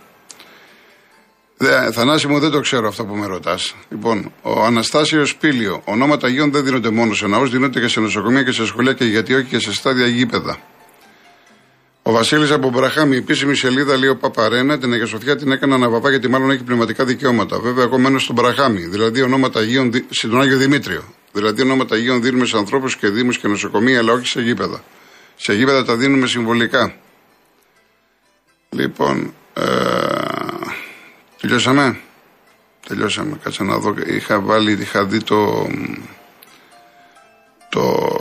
Δε, 1.56 1.90
Θανάση 1.92 2.26
μου 2.26 2.38
δεν 2.38 2.50
το 2.50 2.60
ξέρω 2.60 2.88
αυτό 2.88 3.04
που 3.04 3.14
με 3.14 3.26
ρωτάς. 3.26 3.74
Λοιπόν, 3.90 4.32
ο 4.42 4.64
Αναστάσιος 4.64 5.36
Πίλιο. 5.36 5.82
Ονόματα 5.84 6.26
Αγίων 6.26 6.50
δεν 6.50 6.64
δίνονται 6.64 6.90
μόνο 6.90 7.14
σε 7.14 7.26
ναούς, 7.26 7.50
δίνονται 7.50 7.80
και 7.80 7.88
σε 7.88 8.00
νοσοκομεία 8.00 8.42
και 8.42 8.52
σε 8.52 8.66
σχολεία 8.66 8.92
και 8.92 9.04
γιατί 9.04 9.34
όχι 9.34 9.44
και 9.44 9.58
σε 9.58 9.72
στάδια 9.72 10.06
γήπεδα. 10.06 10.58
Ο 12.08 12.12
Βασίλης 12.12 12.50
από 12.50 12.70
Μπραχάμι, 12.70 13.14
η 13.14 13.18
επίσημη 13.18 13.54
σελίδα 13.54 13.96
λέει 13.96 14.08
ο 14.08 14.16
Παπαρένα, 14.16 14.78
την 14.78 14.92
Αγία 14.92 15.06
Σοφιά 15.06 15.36
την 15.36 15.52
έκανα 15.52 15.78
να 15.78 15.88
βαπά 15.88 16.10
γιατί 16.10 16.28
μάλλον 16.28 16.50
έχει 16.50 16.62
πνευματικά 16.62 17.04
δικαιώματα. 17.04 17.58
Βέβαια, 17.58 17.84
εγώ 17.84 17.98
μένω 17.98 18.18
στον 18.18 18.34
Μπραχάμι, 18.34 18.80
δηλαδή 18.80 19.22
ονόματα 19.22 19.60
Αγίων, 19.60 19.90
στον 20.10 20.40
Άγιο 20.40 20.56
Δημήτριο. 20.56 21.02
Δηλαδή, 21.32 21.62
ονόματα 21.62 21.94
Αγίων 21.94 22.22
δίνουμε 22.22 22.44
σε 22.44 22.56
ανθρώπους 22.56 22.96
και 22.96 23.08
δήμους 23.08 23.38
και 23.38 23.48
νοσοκομεία, 23.48 23.98
αλλά 23.98 24.12
όχι 24.12 24.26
σε 24.26 24.40
γήπεδα. 24.40 24.82
Σε 25.36 25.54
γήπεδα 25.54 25.84
τα 25.84 25.96
δίνουμε 25.96 26.26
συμβολικά. 26.26 26.94
Λοιπόν, 28.70 29.34
ε, 29.54 29.64
τελειώσαμε; 31.40 32.00
Τελειώσαμε. 32.88 33.38
Κάτσε 33.42 33.62
να 33.62 33.78
δω. 33.78 33.94
Είχα 34.06 34.40
βάλει, 34.40 34.72
είχα 34.72 35.04
δει 35.04 35.22
το. 35.22 35.68
Το 37.68 38.15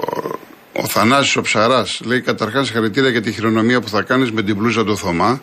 ο 0.86 0.88
Θανάσης 0.88 1.36
ο 1.36 1.42
Ψαράς 1.42 2.02
λέει 2.04 2.22
καταρχάς 2.22 2.66
συγχαρητήρια 2.66 3.10
για 3.10 3.22
τη 3.22 3.32
χειρονομία 3.32 3.82
που 3.82 3.90
θα 3.90 4.02
κάνεις 4.02 4.32
με 4.32 4.44
την 4.44 4.58
πλούζα 4.58 4.84
του 4.84 4.98
Θωμά. 4.98 5.42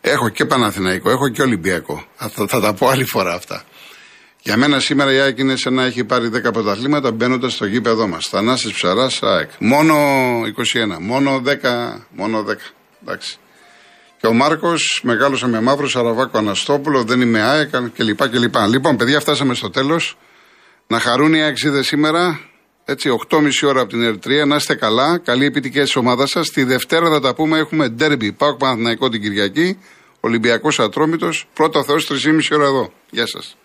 Έχω 0.00 0.28
και 0.28 0.44
Παναθηναϊκό, 0.44 1.10
έχω 1.10 1.28
και 1.28 1.42
Ολυμπιακό. 1.42 2.04
Θα, 2.16 2.46
θα 2.48 2.60
τα 2.60 2.74
πω 2.74 2.88
άλλη 2.88 3.04
φορά 3.04 3.34
αυτά. 3.34 3.62
Για 4.42 4.56
μένα 4.56 4.80
σήμερα 4.80 5.12
η 5.12 5.18
ΑΕΚ 5.18 5.38
είναι 5.38 5.56
σαν 5.56 5.74
να 5.74 5.84
έχει 5.84 6.04
πάρει 6.04 6.30
10 6.34 6.52
πρωταθλήματα 6.52 7.12
μπαίνοντας 7.12 7.52
στο 7.52 7.66
γήπεδο 7.66 8.06
μας. 8.06 8.26
Θανάσης 8.30 8.72
Ψαράς, 8.72 9.22
ΑΕΚ. 9.22 9.50
Μόνο 9.58 9.94
21, 10.42 10.98
μόνο 11.00 11.42
10, 11.44 11.52
μόνο 12.10 12.42
10. 12.42 12.74
Εντάξει. 13.02 13.38
Και 14.20 14.26
ο 14.26 14.32
Μάρκος 14.32 15.00
μεγάλωσε 15.02 15.48
με 15.48 15.60
μαύρο 15.60 15.88
Σαραβάκο 15.88 16.38
Αναστόπουλο, 16.38 17.04
δεν 17.04 17.20
είμαι 17.20 17.42
ΑΕΚ 17.42 17.70
κλπ. 17.96 18.28
κλπ. 18.28 18.54
Λοιπόν, 18.68 18.96
παιδιά, 18.96 19.20
φτάσαμε 19.20 19.54
στο 19.54 19.70
τέλος. 19.70 20.16
Να 20.86 21.00
χαρούν 21.00 21.34
οι 21.34 21.44
αξίδε 21.44 21.82
σήμερα. 21.82 22.40
Έτσι, 22.88 23.08
8.30 23.28 23.48
ώρα 23.64 23.80
από 23.80 23.90
την 23.90 24.02
Ερτρία. 24.02 24.44
Να 24.46 24.56
είστε 24.56 24.74
καλά. 24.74 25.18
Καλή 25.18 25.44
επιτυχία 25.44 25.82
της 25.82 25.96
ομάδας 25.96 26.30
σας. 26.30 26.50
Τη 26.50 26.62
Δευτέρα 26.62 27.10
θα 27.10 27.20
τα 27.20 27.34
πούμε. 27.34 27.58
Έχουμε 27.58 27.88
ντέρμπι. 27.88 28.32
Πάω 28.32 28.54
Παναθηναϊκό 28.56 29.08
την 29.08 29.22
Κυριακή. 29.22 29.78
Ολυμπιακός 30.20 30.80
Ατρόμητος. 30.80 31.48
Πρώτο 31.52 31.84
Θεός 31.84 32.06
3.30 32.06 32.56
ώρα 32.56 32.64
εδώ. 32.64 32.92
Γεια 33.10 33.26
σας. 33.26 33.56